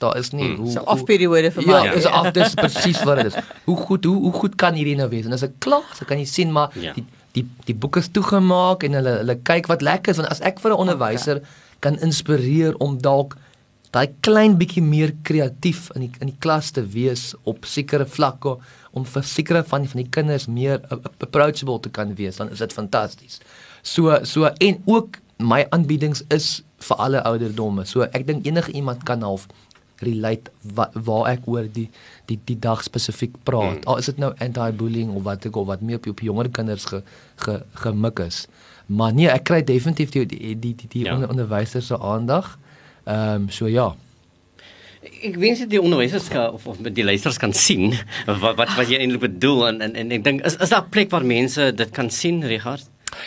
daar 0.00 0.16
is 0.16 0.30
nie 0.30 0.46
hmm. 0.46 0.56
hoe 0.56 0.70
so 0.70 0.84
afperiode 0.88 1.50
vir 1.50 1.62
ja, 1.62 1.80
my. 1.80 1.86
Ja, 1.86 1.92
is 1.92 2.06
af 2.06 2.30
dis 2.36 2.54
presies 2.54 3.02
wat 3.04 3.20
dit 3.20 3.26
is. 3.32 3.36
Hoe 3.64 3.76
goed 3.76 4.04
hoe 4.04 4.16
hoe 4.16 4.32
goed 4.32 4.54
kan 4.54 4.74
hierdie 4.74 4.96
nou 4.96 5.08
wees? 5.08 5.26
En 5.28 5.36
as 5.36 5.44
ek 5.46 5.58
klaar, 5.58 5.88
so 5.96 6.08
kan 6.08 6.20
jy 6.20 6.28
sien 6.28 6.52
maar 6.52 6.72
ja. 6.74 6.94
die 6.96 7.04
die 7.36 7.44
die 7.68 7.76
boeke 7.76 8.02
is 8.02 8.08
toegemaak 8.10 8.86
en 8.86 8.96
hulle 8.98 9.18
hulle 9.20 9.36
kyk 9.46 9.68
wat 9.70 9.84
lekker 9.86 10.14
is 10.14 10.20
want 10.22 10.32
as 10.32 10.40
ek 10.40 10.58
vir 10.62 10.72
'n 10.72 10.82
onderwyser 10.86 11.42
okay. 11.42 11.58
kan 11.86 12.00
inspireer 12.06 12.76
om 12.78 12.98
dalk 12.98 13.36
daai 13.94 14.06
klein 14.22 14.54
bietjie 14.58 14.82
meer 14.82 15.14
kreatief 15.26 15.88
in 15.96 16.06
die 16.06 16.10
in 16.22 16.30
die 16.30 16.38
klas 16.42 16.70
te 16.74 16.84
wees 16.94 17.30
op 17.50 17.66
sekere 17.66 18.06
vlakke 18.06 18.56
om 18.96 19.06
vir 19.06 19.26
sekere 19.26 19.62
van 19.66 19.86
van 19.90 20.02
die 20.02 20.10
kinders 20.18 20.46
meer 20.46 20.78
approachable 20.90 21.80
te 21.82 21.90
kan 21.90 22.14
wees, 22.18 22.38
dan 22.38 22.50
is 22.50 22.62
dit 22.62 22.72
fantasties. 22.74 23.40
So 23.82 24.18
so 24.24 24.50
en 24.50 24.82
ook 24.86 25.18
my 25.40 25.64
aanbiedings 25.74 26.22
is 26.28 26.62
vir 26.84 27.02
alle 27.02 27.24
ouderdomme. 27.24 27.84
So 27.84 28.06
ek 28.06 28.26
dink 28.28 28.46
enige 28.46 28.72
iemand 28.72 29.04
kan 29.08 29.22
half 29.26 29.48
relate 30.00 30.52
wat 30.76 30.94
waar 30.94 31.28
ek 31.34 31.46
oor 31.50 31.66
die 31.68 31.88
die 32.30 32.38
die 32.48 32.58
dag 32.58 32.82
spesifiek 32.84 33.34
praat. 33.44 33.82
Mm. 33.82 33.88
Al 33.90 34.00
is 34.00 34.10
dit 34.10 34.20
nou 34.22 34.32
anti-bullying 34.38 35.12
of 35.16 35.26
wat 35.26 35.46
ek 35.48 35.56
of 35.60 35.68
wat 35.68 35.84
meer 35.84 36.00
op 36.00 36.08
op 36.14 36.24
jonger 36.24 36.50
kinders 36.54 36.86
ge, 36.88 37.02
ge 37.44 37.60
gemik 37.84 38.22
is. 38.24 38.46
Maar 38.86 39.14
nee, 39.14 39.28
ek 39.30 39.46
kry 39.50 39.60
definitief 39.66 40.14
die 40.14 40.26
die 40.26 40.54
die 40.58 40.74
die, 40.74 40.88
die 40.88 41.04
ja. 41.04 41.14
onder, 41.14 41.30
onderwysers 41.30 41.90
se 41.92 41.98
aandag. 41.98 42.56
Ehm 43.04 43.34
um, 43.34 43.50
so 43.50 43.66
ja. 43.66 43.94
Ek 45.00 45.36
wens 45.40 45.58
dit 45.58 45.70
die 45.70 45.80
onderwysers 45.80 46.28
kan 46.28 46.52
of, 46.52 46.66
of 46.66 46.76
die 46.80 47.04
leerders 47.04 47.38
kan 47.40 47.52
sien 47.56 47.94
wat 48.26 48.56
wat 48.56 48.74
wat 48.76 48.88
jy 48.88 49.00
eintlik 49.00 49.20
bedoel 49.20 49.66
en 49.68 49.80
en, 49.80 49.94
en 49.96 50.10
ek 50.12 50.24
dink 50.24 50.44
is 50.44 50.56
is 50.56 50.68
daar 50.68 50.84
'n 50.84 50.92
plek 50.92 51.10
waar 51.10 51.24
mense 51.24 51.72
dit 51.74 51.90
kan 51.90 52.10
sien, 52.10 52.44
Richard? 52.44 52.84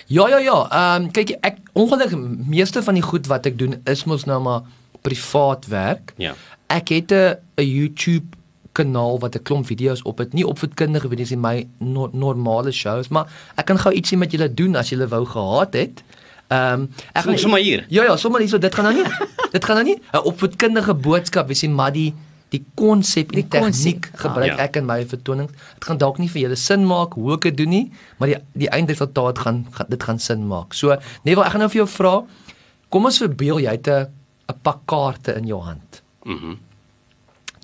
Ja 0.07 0.27
ja 0.27 0.37
ja, 0.37 0.57
ehm 0.69 1.03
um, 1.03 1.11
kyk 1.11 1.37
ek 1.41 1.57
ongelukkig 1.73 2.17
meeste 2.47 2.83
van 2.83 2.93
die 2.93 3.03
goed 3.03 3.27
wat 3.27 3.45
ek 3.45 3.57
doen 3.57 3.81
is 3.85 4.03
mos 4.03 4.25
nou 4.25 4.41
maar 4.41 4.61
privaat 5.01 5.67
werk. 5.67 6.13
Ja. 6.17 6.33
Ek 6.67 6.89
het 6.89 7.11
'n 7.11 7.37
YouTube 7.55 8.37
kanaal 8.71 9.19
wat 9.19 9.35
'n 9.35 9.43
klomp 9.43 9.65
video's 9.65 10.01
op 10.01 10.17
het, 10.17 10.33
nie 10.33 10.47
opvoedkundige 10.47 11.07
video's 11.07 11.29
nie, 11.29 11.39
my 11.39 11.67
no 11.77 12.09
normale 12.11 12.71
shows, 12.71 13.07
maar 13.07 13.27
ek 13.55 13.65
kan 13.65 13.77
gou 13.77 13.93
ietsie 13.93 14.17
met 14.17 14.31
julle 14.31 14.53
doen 14.53 14.75
as 14.75 14.89
julle 14.89 15.07
wou 15.07 15.25
gehad 15.25 15.73
het. 15.73 16.03
Ehm 16.47 16.73
um, 16.73 16.89
ek 17.13 17.23
gaan 17.23 17.37
sommer 17.37 17.59
hier. 17.59 17.85
Ja 17.89 18.03
ja, 18.03 18.17
sommer 18.17 18.39
hier 18.39 18.49
so 18.49 18.57
dit 18.57 18.75
gaan 18.75 18.85
nou 18.85 18.95
nie. 18.95 19.11
Dit 19.53 19.65
gaan 19.65 19.79
nou 19.79 19.85
nie 19.85 19.99
'n 20.13 20.25
opvoedkundige 20.29 20.93
boodskap 20.93 21.47
wees 21.47 21.61
nie, 21.61 21.71
maar 21.71 21.93
die 21.93 22.13
die 22.53 22.61
konsep 22.77 23.31
en 23.33 23.39
die, 23.41 23.47
tegniek 23.49 24.09
gebruik 24.13 24.51
ah, 24.51 24.57
ja. 24.57 24.63
ek 24.67 24.75
in 24.77 24.85
my 24.85 24.99
vertonings. 25.09 25.53
Dit 25.73 25.85
gaan 25.89 25.97
dalk 25.97 26.19
nie 26.21 26.29
vir 26.29 26.41
julle 26.45 26.57
sin 26.59 26.85
maak 26.85 27.15
hoe 27.17 27.33
ek 27.33 27.47
dit 27.49 27.57
doen 27.57 27.69
nie, 27.69 27.85
maar 28.19 28.29
die 28.29 28.37
die 28.53 28.69
eindresultaat 28.69 29.39
gaan, 29.39 29.65
gaan 29.73 29.89
dit 29.89 30.03
gaan 30.03 30.19
sin 30.19 30.45
maak. 30.47 30.73
So, 30.73 30.93
nee, 31.23 31.33
wel 31.35 31.45
ek 31.45 31.55
gaan 31.55 31.65
nou 31.65 31.69
vir 31.69 31.81
jou 31.81 31.89
vra. 31.89 32.13
Kom 32.89 33.05
ons 33.09 33.17
verbeel 33.17 33.63
jy 33.65 33.71
het 33.71 33.87
'n 33.87 34.05
'n 34.49 34.59
pak 34.61 34.85
kaarte 34.85 35.33
in 35.35 35.47
jou 35.47 35.61
hand. 35.61 36.03
Mhm. 36.25 36.45
Mm 36.45 36.57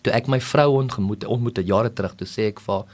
toe 0.03 0.13
ek 0.15 0.29
my 0.31 0.39
vrou 0.39 0.69
ontmoet 0.79 1.25
ontmoet 1.27 1.61
jare 1.65 1.91
terug, 1.93 2.15
toe 2.15 2.27
sê 2.27 2.49
ek 2.53 2.59
vir 2.63 2.85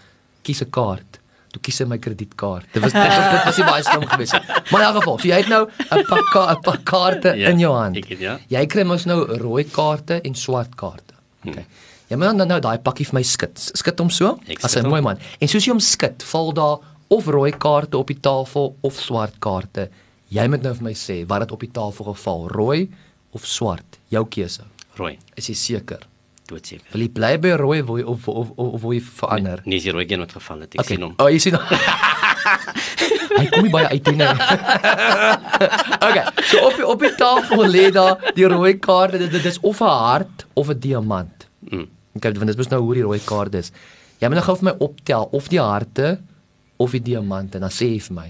kies 0.43 0.61
'n 0.61 0.69
kaart. 0.69 1.19
Toe 1.55 1.63
kies 1.63 1.77
sy 1.79 1.85
my 1.87 1.95
kredietkaart. 2.03 2.67
Dit 2.73 2.83
was 2.83 2.91
dit, 2.91 3.13
dit 3.15 3.45
was 3.47 3.59
nie 3.61 3.67
baie 3.69 3.83
slim 3.87 4.03
gewees 4.11 4.33
nie. 4.35 4.41
Maar 4.71 4.81
in 4.81 4.87
elk 4.89 4.97
geval, 4.99 5.19
so 5.21 5.29
jy 5.29 5.37
het 5.39 5.51
nou 5.51 5.61
'n 5.65 6.05
pak 6.09 6.35
'n 6.35 6.61
pak 6.67 6.83
kaarte 6.83 7.31
ja, 7.39 7.49
in 7.49 7.59
jou 7.63 7.71
hand. 7.71 7.95
Ek 7.95 8.09
het 8.11 8.19
ja. 8.19 8.39
Jy 8.51 8.65
kry 8.67 8.83
mos 8.83 9.05
nou 9.05 9.23
rooi 9.39 9.63
kaarte 9.63 10.19
en 10.21 10.35
swart 10.35 10.75
kaarte. 10.75 11.13
Hm. 11.41 11.49
Okay. 11.49 11.63
Hmm. 11.63 11.83
Jy 12.09 12.17
moet 12.17 12.37
dan 12.37 12.47
nou 12.47 12.59
daai 12.59 12.77
pakkie 12.77 13.05
vir 13.05 13.15
my 13.17 13.23
skud. 13.23 13.55
Skud 13.57 13.99
hom 13.99 14.09
so. 14.09 14.37
As 14.61 14.75
'n 14.75 14.87
mooi 14.87 15.01
man. 15.01 15.17
En 15.39 15.47
soos 15.47 15.65
jy 15.65 15.71
hom 15.71 15.79
skud, 15.79 16.23
val 16.23 16.51
daar 16.53 16.77
of 17.07 17.27
rooi 17.27 17.51
kaarte 17.51 17.97
op 17.97 18.07
die 18.07 18.19
tafel 18.19 18.75
of 18.81 18.99
swart 18.99 19.39
kaarte. 19.39 19.89
Jy 20.29 20.47
moet 20.47 20.61
nou 20.61 20.73
vir 20.73 20.83
my 20.83 20.93
sê 20.93 21.25
wat 21.25 21.41
het 21.41 21.51
op 21.51 21.59
die 21.59 21.71
tafel 21.71 22.13
geval, 22.13 22.47
rooi 22.49 22.89
of 23.31 23.45
swart? 23.45 23.99
Jou 24.09 24.25
keuse. 24.25 24.63
Rooi. 24.97 25.17
Is 25.35 25.47
jy 25.47 25.55
seker? 25.55 25.99
Doodseker. 26.49 26.85
Wil 26.93 27.05
jy 27.05 27.09
bly 27.15 27.31
by 27.41 27.53
rooi 27.59 27.79
of 27.81 27.89
of 28.03 28.27
of 28.29 28.51
of 28.57 28.81
wil 28.83 28.93
jy 28.95 29.01
verander? 29.01 29.61
Nee, 29.65 29.75
nee, 29.75 29.83
die 29.85 29.93
rooi 29.95 30.05
geen 30.09 30.21
wat 30.23 30.35
geval 30.37 30.63
het. 30.65 30.75
Ek 30.75 30.83
okay. 30.83 30.95
sien 30.95 31.05
hom. 31.05 31.15
Oh, 31.21 31.29
jy 31.31 31.39
sien 31.41 31.57
hom. 31.57 31.65
Hy 33.35 33.45
kom 33.51 33.65
nie 33.65 33.71
baie 33.73 33.89
uit 33.91 34.11
nie. 34.15 34.27
okay. 36.07 36.23
So 36.47 36.61
op 36.69 36.79
op 36.93 37.03
die 37.03 37.11
tafel 37.19 37.65
lê 37.67 37.89
daar 37.95 38.21
die 38.37 38.47
rooi 38.51 38.75
kaart. 38.79 39.17
Dit, 39.19 39.33
dit 39.33 39.49
is 39.51 39.59
of 39.59 39.81
'n 39.81 39.97
hart 40.05 40.45
of 40.53 40.69
'n 40.69 40.79
diamant. 40.79 41.47
Mm. 41.71 41.89
Okay, 42.15 42.31
want 42.31 42.47
dit 42.53 42.59
is 42.59 42.71
nou 42.71 42.81
hoe 42.81 42.93
die 42.93 43.03
rooi 43.03 43.19
kaart 43.25 43.55
is. 43.59 43.71
Jy 44.21 44.29
moet 44.29 44.39
nou 44.39 44.45
gou 44.45 44.55
vir 44.55 44.69
my 44.71 44.75
optel 44.79 45.27
of 45.31 45.49
die 45.51 45.59
harte 45.59 46.19
of 46.77 46.91
die 46.91 47.01
diamante. 47.01 47.59
Dan 47.59 47.73
sê 47.73 47.91
jy 47.91 47.99
vir 47.99 48.15
my 48.15 48.29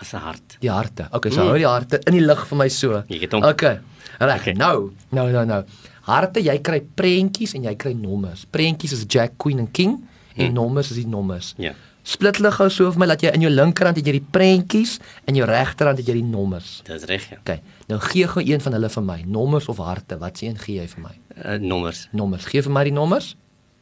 as 0.00 0.14
'n 0.14 0.22
hart. 0.22 0.56
Die 0.60 0.70
harte. 0.70 1.08
Okay, 1.10 1.30
so 1.30 1.42
mm. 1.42 1.48
hou 1.48 1.58
die 1.58 1.68
harte 1.68 2.00
in 2.06 2.12
die 2.12 2.24
lig 2.24 2.46
vir 2.46 2.58
my 2.58 2.68
so. 2.68 3.02
Jy 3.08 3.20
het 3.20 3.32
hom. 3.32 3.44
Okay. 3.44 3.80
Reg. 4.18 4.40
Okay. 4.40 4.52
Nou, 4.52 4.92
nou, 5.10 5.30
nou, 5.30 5.44
nou 5.44 5.64
harte 6.06 6.42
jy 6.44 6.56
kry 6.64 6.80
prentjies 6.98 7.56
en 7.58 7.66
jy 7.66 7.74
kry 7.78 7.92
nommers. 7.98 8.46
Prentjies 8.50 8.94
is 8.96 9.04
Jack, 9.08 9.36
Queen 9.42 9.62
en 9.62 9.70
King 9.70 9.98
en 10.36 10.46
hmm. 10.46 10.56
nommers 10.56 10.92
is 10.92 11.00
die 11.00 11.08
nommers. 11.10 11.54
Ja. 11.62 11.74
Split 12.06 12.38
hulle 12.38 12.52
gou 12.54 12.68
so 12.70 12.92
vir 12.94 13.02
my 13.02 13.08
dat 13.10 13.24
jy 13.24 13.32
in 13.34 13.42
jou 13.42 13.50
linkerhand 13.50 13.98
het 13.98 14.06
jy 14.06 14.20
die 14.20 14.26
prentjies 14.36 15.00
en 15.26 15.38
jou 15.38 15.46
regterhand 15.48 15.98
het 15.98 16.06
jy 16.06 16.20
die 16.20 16.28
nommers. 16.28 16.76
Dis 16.86 17.06
reg 17.10 17.24
ja. 17.32 17.40
Okay. 17.42 17.58
Nou 17.90 17.98
gee 18.04 18.28
gou 18.30 18.44
een 18.46 18.62
van 18.62 18.76
hulle 18.78 18.90
vir 18.94 19.06
my, 19.08 19.16
nommers 19.26 19.66
of 19.72 19.80
harte, 19.82 20.18
wat 20.22 20.38
sien 20.38 20.54
gee 20.60 20.78
jy 20.78 20.86
vir 20.92 21.02
my? 21.08 21.14
Uh, 21.34 21.56
nommers. 21.58 22.04
Nommers. 22.14 22.46
Gee 22.52 22.62
vir 22.62 22.74
my 22.76 22.84
die 22.86 22.94
nommers? 22.94 23.32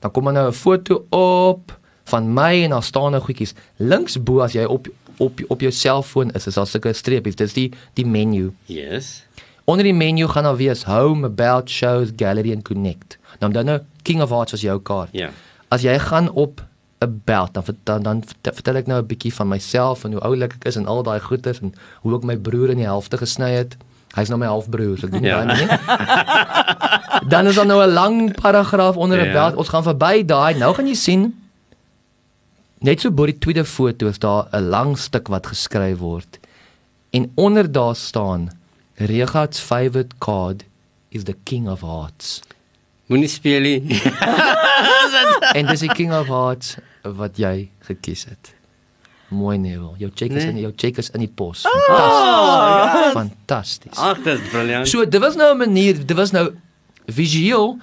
dan 0.00 0.10
kom 0.10 0.24
dan 0.24 0.34
nou 0.34 0.48
'n 0.48 0.52
foto 0.52 1.06
op 1.08 1.82
van 2.04 2.32
my 2.34 2.64
en 2.64 2.70
daar 2.70 2.82
staan 2.82 3.10
nou 3.10 3.22
goedjies 3.22 3.54
links 3.76 4.18
bo 4.22 4.40
as 4.44 4.52
jy 4.52 4.64
op 4.64 4.88
op 5.16 5.40
op 5.48 5.60
jou 5.60 5.72
selfoon 5.72 6.30
is 6.30 6.46
is 6.46 6.54
daar 6.54 6.66
sulke 6.66 6.92
streepies. 6.92 7.36
Dis 7.36 7.52
die 7.52 7.70
die 7.94 8.06
menu. 8.06 8.52
Yes. 8.66 9.24
Onder 9.64 9.84
die 9.84 9.94
menu 9.94 10.28
gaan 10.28 10.42
daar 10.44 10.56
wees 10.56 10.84
home 10.84 11.26
about 11.26 11.70
shows 11.70 12.12
gallery 12.16 12.52
and 12.52 12.64
connect. 12.64 13.18
Nou 13.40 13.52
dan 13.52 13.64
nou 13.64 13.80
king 14.02 14.22
of 14.22 14.30
hearts 14.30 14.52
as 14.52 14.60
jou 14.60 14.80
kaart. 14.80 15.08
Ja. 15.12 15.30
As 15.68 15.82
jy 15.82 15.98
gaan 15.98 16.30
op 16.30 16.64
about 16.98 17.54
dan 17.54 17.64
dan 17.82 18.02
dan 18.02 18.22
vertel 18.42 18.76
ek 18.76 18.86
nou 18.86 19.00
'n 19.00 19.06
bietjie 19.06 19.34
van 19.34 19.48
myself 19.48 20.04
en 20.04 20.12
hoe 20.12 20.20
oulik 20.20 20.52
ek 20.54 20.64
is 20.64 20.76
en 20.76 20.86
al 20.86 21.02
daai 21.02 21.20
goeders 21.20 21.60
en 21.60 21.74
hoe 22.00 22.16
ek 22.16 22.24
my 22.24 22.36
broer 22.36 22.70
in 22.70 22.76
die 22.76 22.86
helfte 22.86 23.16
gesny 23.16 23.50
het. 23.50 23.76
Hy's 24.14 24.28
nou 24.28 24.38
my 24.38 24.46
halfbroer 24.46 24.98
so 24.98 25.06
ek 25.06 25.12
doen 25.12 25.22
ja. 25.22 25.44
daai 25.44 25.56
nie. 25.56 25.68
Dan 27.32 27.46
is 27.46 27.54
daar 27.54 27.66
nou 27.66 27.82
'n 27.82 27.92
lang 27.92 28.34
paragraaf 28.40 28.96
onder 28.96 29.18
'n 29.18 29.24
ja. 29.24 29.30
about. 29.30 29.58
Ons 29.58 29.68
gaan 29.68 29.82
verby 29.82 30.24
daai. 30.24 30.54
Nou 30.54 30.74
gaan 30.74 30.86
jy 30.86 30.94
sien 30.94 31.43
Net 32.84 33.00
so 33.00 33.08
bo 33.16 33.24
die 33.24 33.38
tweede 33.40 33.64
foto 33.64 34.10
is 34.12 34.18
daar 34.20 34.48
'n 34.52 34.68
lang 34.68 34.98
stuk 34.98 35.28
wat 35.32 35.46
geskryf 35.46 35.98
word. 35.98 36.38
En 37.10 37.32
onder 37.34 37.72
daar 37.72 37.96
staan 37.96 38.50
Regat's 38.94 39.58
favorite 39.58 40.14
card 40.18 40.64
is 41.08 41.22
the 41.22 41.36
king 41.44 41.68
of 41.68 41.80
hearts. 41.80 42.40
Moenie 43.06 43.28
speel 43.28 43.60
nie. 43.60 44.00
en 45.58 45.66
dis 45.66 45.80
die 45.80 45.92
king 45.92 46.12
of 46.12 46.26
hearts 46.26 46.76
wat 47.02 47.36
jy 47.36 47.70
gekies 47.78 48.24
het. 48.24 48.54
Mooi 49.28 49.58
Neville. 49.58 49.96
Jou 49.98 50.10
check 50.14 50.30
is 50.30 50.44
nee. 50.44 50.52
in 50.52 50.60
jou 50.60 50.72
check 50.76 50.98
is 50.98 51.10
in 51.10 51.24
die 51.24 51.32
pos. 51.34 51.60
Fantasties. 51.60 53.08
Oh, 53.08 53.10
Fantasties. 53.12 53.96
Ag, 53.96 54.22
dit 54.22 54.40
is 54.40 54.48
briljant. 54.48 54.88
So, 54.88 55.08
dit 55.08 55.20
was 55.20 55.34
nou 55.34 55.54
'n 55.54 55.58
manier, 55.58 56.06
dit 56.06 56.16
was 56.16 56.30
nou 56.30 56.52
visueel 57.06 57.78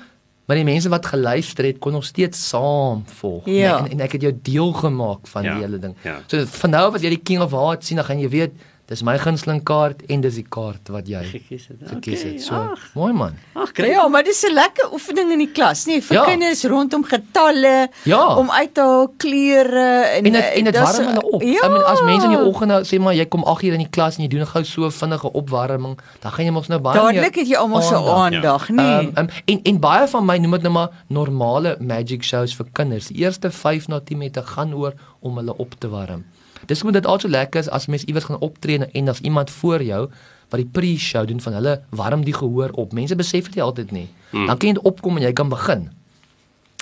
maar 0.51 0.59
die 0.59 0.67
mense 0.67 0.89
wat 0.91 1.05
geluister 1.07 1.63
het 1.63 1.77
kon 1.79 1.93
nog 1.95 2.03
steeds 2.03 2.41
saam 2.49 3.05
volg 3.07 3.45
ja. 3.47 3.77
en, 3.77 3.85
en 3.85 4.01
en 4.01 4.07
ek 4.07 4.17
het 4.17 4.25
jou 4.25 4.33
deel 4.43 4.73
gemaak 4.75 5.29
van 5.31 5.45
ja. 5.47 5.53
die 5.53 5.63
hele 5.63 5.79
ding. 5.79 5.95
Ja. 6.03 6.17
So 6.27 6.43
van 6.59 6.73
nou 6.75 6.81
af 6.89 6.97
as 6.97 7.05
jy 7.05 7.13
die 7.13 7.21
King 7.23 7.39
of 7.45 7.53
Hearts 7.55 7.87
sien 7.87 8.01
dan 8.01 8.07
gaan 8.09 8.19
jy 8.19 8.29
weet 8.33 8.57
Dis 8.87 9.01
my 9.03 9.17
gunsteling 9.17 9.63
kaart 9.63 10.01
en 10.11 10.21
dis 10.21 10.35
die 10.35 10.43
kaart 10.49 10.89
wat 10.91 11.07
jy 11.07 11.21
Gekies 11.23 11.67
het. 11.69 11.77
gekies 11.89 12.19
Okay, 12.21 12.31
het. 12.33 12.41
So, 12.43 12.55
ag. 12.55 12.79
mooi 12.93 13.13
man. 13.13 13.37
Ag, 13.55 13.71
kry. 13.71 13.87
Ja, 13.93 14.07
maar 14.07 14.23
dis 14.23 14.43
'n 14.43 14.53
lekker 14.53 14.91
oefening 14.91 15.31
in 15.31 15.37
die 15.37 15.51
klas, 15.51 15.85
nee, 15.85 16.01
vir 16.01 16.15
Ja. 16.17 16.25
kinders 16.25 16.63
rondom 16.65 17.03
getalle, 17.03 17.89
Ja. 18.03 18.35
om 18.35 18.51
uit 18.51 18.73
te 18.73 18.81
haal 18.81 19.07
kleure 19.17 20.03
en 20.17 20.25
En 20.25 20.31
dit 20.33 20.43
en 20.43 20.63
dit 20.63 20.73
dis- 20.73 20.81
warm 20.81 21.05
hulle 21.07 21.21
op. 21.31 21.41
Ja. 21.41 21.65
I 21.65 21.69
mean 21.69 21.85
as 21.85 22.01
mense 22.01 22.23
in 22.25 22.29
die 22.31 22.43
oggend 22.45 22.67
nou 22.69 22.83
sê 22.83 22.99
maar 22.99 23.13
jy 23.15 23.25
kom 23.25 23.43
8 23.43 23.63
uur 23.63 23.73
in 23.73 23.79
die 23.79 23.89
klas 23.89 24.17
en 24.17 24.23
jy 24.23 24.27
doen 24.29 24.45
gou 24.47 24.63
so 24.63 24.89
vinnige 24.89 25.31
opwarming, 25.33 25.97
dan 26.19 26.31
gaan 26.31 26.45
jy 26.45 26.51
mos 26.51 26.67
nou 26.67 26.79
baie 26.79 26.99
Dadelik 26.99 27.35
het 27.35 27.47
jy 27.47 27.55
almal 27.55 27.81
se 27.81 27.95
aandag. 27.95 28.33
aandag, 28.33 28.69
nee. 28.69 28.85
Um, 29.07 29.13
um, 29.17 29.27
en 29.45 29.59
en 29.63 29.79
baie 29.79 30.07
van 30.07 30.25
my 30.25 30.37
noem 30.37 30.51
dit 30.51 30.61
nou 30.61 30.73
maar 30.73 30.89
normale 31.07 31.77
magic 31.79 32.23
shows 32.23 32.53
vir 32.55 32.65
kinders. 32.73 33.07
Die 33.07 33.17
eerste 33.23 33.51
5 33.51 33.87
na 33.87 33.99
10 33.99 34.17
minute 34.17 34.41
gaan 34.43 34.73
oor 34.73 34.93
om 35.21 35.37
hulle 35.37 35.57
op 35.57 35.75
te 35.79 35.87
warm. 35.89 36.25
Dis 36.71 36.83
moet 36.87 36.93
dit 36.99 37.05
altyd 37.05 37.31
lekker 37.31 37.59
is 37.65 37.69
as 37.69 37.87
mens 37.91 38.03
iewers 38.07 38.25
gaan 38.29 38.39
optree 38.39 38.79
en- 38.79 38.91
en 38.91 39.09
as 39.11 39.19
iemand 39.27 39.49
voor 39.61 39.83
jou 39.83 40.05
wat 40.51 40.59
die 40.59 40.67
pre-show 40.71 41.25
doen 41.27 41.39
van 41.43 41.53
hulle 41.59 41.81
warm 41.89 42.23
die 42.27 42.33
gehoor 42.35 42.71
op. 42.75 42.93
Mense 42.93 43.15
besef 43.15 43.49
dit 43.51 43.61
altyd 43.63 43.91
nie. 43.91 44.07
Hmm. 44.31 44.45
Dan 44.47 44.57
kan 44.57 44.69
jy 44.73 44.79
opkom 44.83 45.17
en 45.17 45.23
jy 45.23 45.33
kan 45.33 45.49
begin. 45.49 45.89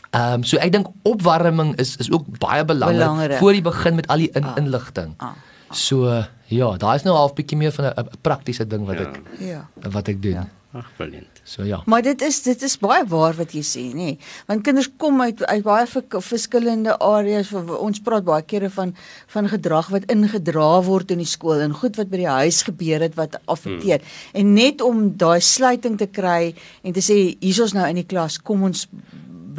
Ehm 0.09 0.33
um, 0.41 0.43
so 0.43 0.57
ek 0.57 0.71
dink 0.73 0.87
opwarming 1.05 1.75
is 1.77 1.95
is 2.01 2.09
ook 2.11 2.25
baie 2.41 2.63
belangrik, 2.65 2.97
Belangrik. 2.99 3.37
voor 3.37 3.53
jy 3.53 3.61
begin 3.61 3.95
met 3.95 4.07
al 4.09 4.17
die 4.23 4.29
in, 4.33 4.45
inligting. 4.57 5.13
Ah. 5.21 5.35
So 5.71 6.05
uh, 6.09 6.23
ja, 6.49 6.69
daar 6.77 6.95
is 6.99 7.03
nou 7.07 7.15
half 7.15 7.33
bietjie 7.37 7.57
meer 7.57 7.71
van 7.71 7.85
'n 7.85 7.93
'n 7.99 8.09
praktiese 8.21 8.65
ding 8.67 8.85
wat 8.85 8.97
Ja. 8.99 9.01
ek 9.09 9.21
Ja. 9.39 9.67
wat 9.91 10.07
ek 10.07 10.21
doen. 10.21 10.31
Ja. 10.33 10.47
Ag, 10.71 10.85
brilliant. 10.97 11.41
So 11.43 11.63
ja. 11.63 11.81
Maar 11.85 12.01
dit 12.01 12.21
is 12.21 12.41
dit 12.43 12.61
is 12.61 12.77
baie 12.77 13.03
waar 13.07 13.33
wat 13.33 13.51
jy 13.53 13.61
sê, 13.61 13.81
nê? 13.89 13.93
Nee. 13.95 14.17
Want 14.45 14.61
kinders 14.63 14.89
kom 14.97 15.21
uit 15.21 15.41
uit 15.45 15.63
baie 15.63 15.87
ver- 15.87 16.21
verskillende 16.21 16.93
areas. 16.99 17.49
Ons 17.53 17.99
praat 17.99 18.23
baie 18.23 18.43
kere 18.43 18.69
van 18.69 18.93
van 19.27 19.47
gedrag 19.49 19.87
wat 19.89 20.05
ingedra 20.05 20.81
word 20.83 21.11
in 21.11 21.17
die 21.17 21.25
skool 21.25 21.59
en 21.59 21.73
goed 21.73 21.95
wat 21.95 22.09
by 22.09 22.17
die 22.17 22.27
huis 22.27 22.61
gebeur 22.63 22.99
het 23.01 23.15
wat 23.15 23.39
affekteer. 23.47 23.99
Hmm. 23.99 24.39
En 24.39 24.53
net 24.53 24.81
om 24.81 25.17
daai 25.17 25.39
sluiting 25.41 25.97
te 25.97 26.05
kry 26.07 26.53
en 26.83 26.93
te 26.93 27.01
sê 27.01 27.35
hier's 27.39 27.59
ons 27.59 27.73
nou 27.73 27.87
in 27.89 27.95
die 27.95 28.05
klas, 28.05 28.37
kom 28.37 28.63
ons 28.63 28.87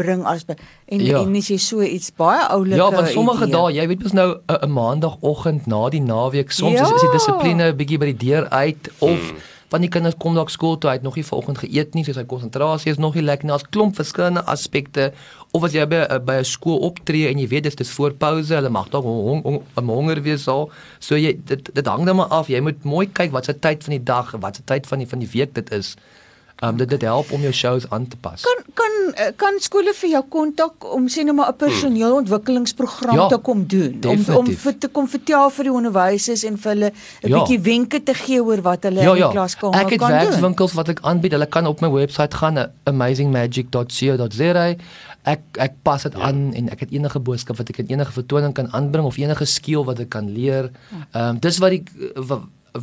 bring 0.01 0.25
as 0.27 0.45
en 0.89 1.05
Ja. 1.05 1.21
en 1.23 1.37
as 1.37 1.49
jy 1.53 1.59
so 1.59 1.81
iets 1.83 2.11
baie 2.17 2.43
oulike 2.49 2.77
Ja, 2.77 2.91
want 2.91 3.09
sommige 3.15 3.47
dae, 3.51 3.73
jy 3.79 3.87
weet 3.89 4.03
mos 4.03 4.13
nou 4.13 4.29
'n 4.49 4.59
'n 4.67 4.73
maandagooggend 4.73 5.67
na 5.67 5.89
die 5.91 6.01
naweek, 6.01 6.51
soms 6.53 6.79
Ja. 6.79 6.83
is, 6.85 6.91
is 6.93 7.01
die 7.07 7.13
dissipline 7.13 7.73
bietjie 7.75 7.99
by 7.99 8.13
die 8.13 8.21
deur 8.29 8.49
uit 8.51 8.91
of 9.01 9.33
van 9.71 9.81
die 9.85 9.89
kinders 9.91 10.17
kom 10.19 10.35
dalk 10.35 10.51
skool 10.51 10.79
toe 10.79 10.91
uit 10.91 11.03
nog 11.03 11.15
nie 11.15 11.23
vanoggend 11.25 11.59
geëet 11.59 11.95
nie, 11.95 12.03
so 12.05 12.13
sy 12.13 12.25
konsentrasie 12.25 12.91
is 12.91 12.99
nog 12.99 13.15
nie 13.15 13.23
lekker 13.23 13.45
nie. 13.47 13.53
Daar's 13.53 13.69
klomp 13.71 13.95
verskillende 13.95 14.43
aspekte 14.47 15.13
of 15.53 15.63
as 15.65 15.73
jy 15.73 15.87
by 15.87 16.07
'n- 16.11 16.25
by 16.25 16.33
'n 16.41 16.45
skool 16.45 16.79
optree 16.79 17.29
en 17.29 17.39
jy 17.39 17.47
weet 17.49 17.63
dis 17.63 17.75
dis 17.77 17.91
voor 17.91 18.11
pouse, 18.13 18.51
hulle 18.55 18.69
mag 18.69 18.89
dalk 18.91 19.05
hong, 19.05 19.43
hong, 19.45 19.63
hong, 19.77 19.87
honger 19.89 20.23
wees 20.23 20.49
al. 20.49 20.71
So 20.99 21.15
jy 21.15 21.39
dit 21.45 21.71
dit 21.75 21.87
hang 21.87 22.05
dan 22.05 22.17
maar 22.17 22.27
af. 22.31 22.49
Jy 22.49 22.61
moet 22.61 22.83
mooi 22.85 23.07
kyk 23.13 23.31
wat 23.33 23.45
se 23.45 23.53
tyd 23.59 23.85
van 23.85 23.91
die 23.97 24.03
dag, 24.05 24.35
wat 24.41 24.57
se 24.57 24.63
tyd 24.65 24.87
van 24.87 24.99
die 24.99 25.07
van 25.09 25.19
die 25.21 25.29
week 25.33 25.55
dit 25.55 25.71
is. 25.73 25.97
Um 26.63 26.77
dit 26.77 26.89
dit 26.89 27.03
help 27.03 27.31
om 27.33 27.41
jou 27.41 27.53
shows 27.53 27.87
aan 27.91 28.07
te 28.09 28.17
pas. 28.17 28.43
kan 28.43 28.59
kan 28.75 29.15
eh, 29.15 29.33
kan 29.37 29.55
skole 29.61 29.95
vir 29.95 30.11
jou 30.11 30.23
kontak 30.29 30.85
om 30.95 31.09
sê 31.09 31.25
nou 31.25 31.35
maar 31.35 31.49
'n 31.53 31.57
personeelontwikkelingsprogram 31.57 33.15
Ja, 33.17 33.27
te 33.29 33.39
kom 33.39 33.67
doen 33.67 33.93
om 34.05 34.11
om 34.11 34.17
definitief. 34.17 34.61
vir 34.61 34.79
te 34.79 34.89
kom 34.89 35.09
vertel 35.09 35.51
vir 35.51 35.65
die 35.65 35.73
onderwysers 35.73 36.45
en 36.45 36.59
vir 36.59 36.71
hulle 36.73 36.91
'n 37.23 37.29
Ja. 37.31 37.39
bietjie 37.39 37.61
wenke 37.61 38.03
te 38.03 38.15
gee 38.15 38.45
oor 38.45 38.61
wat 38.63 38.83
hulle 38.83 39.01
Ja 39.01 39.11
in 39.11 39.17
die 39.17 39.21
ja. 39.23 39.45
Ek 39.73 39.91
het 39.91 39.99
kan 39.99 40.09
doen. 40.11 40.19
werkswinkels 40.21 40.73
wat 40.73 40.89
ek 40.89 40.99
aanbied. 41.03 41.33
Hulle 41.33 41.47
kan 41.47 41.67
op 41.67 41.81
my 41.81 41.89
webwerf 41.91 42.33
gaan 42.33 42.57
eh, 42.59 42.67
amazingmagic.co.za. 42.85 44.75
Ek 45.25 45.41
ek 45.61 45.73
pas 45.85 46.03
dit 46.03 46.13
ja. 46.17 46.21
aan 46.21 46.53
en 46.55 46.71
ek 46.73 46.81
het 46.81 46.91
enige 46.93 47.19
boodskap 47.21 47.57
wat 47.61 47.69
ek 47.69 47.79
in 47.79 47.87
enige 47.99 48.13
vertoning 48.13 48.55
kan 48.57 48.73
aanbring 48.73 49.05
of 49.07 49.17
enige 49.21 49.45
skill 49.45 49.85
wat 49.85 49.99
ek 50.01 50.09
kan 50.09 50.31
leer. 50.33 50.71
Ehm 51.13 51.29
um, 51.29 51.39
dis 51.39 51.59
wat 51.59 51.71
die 51.71 51.85
wat, 52.17 52.41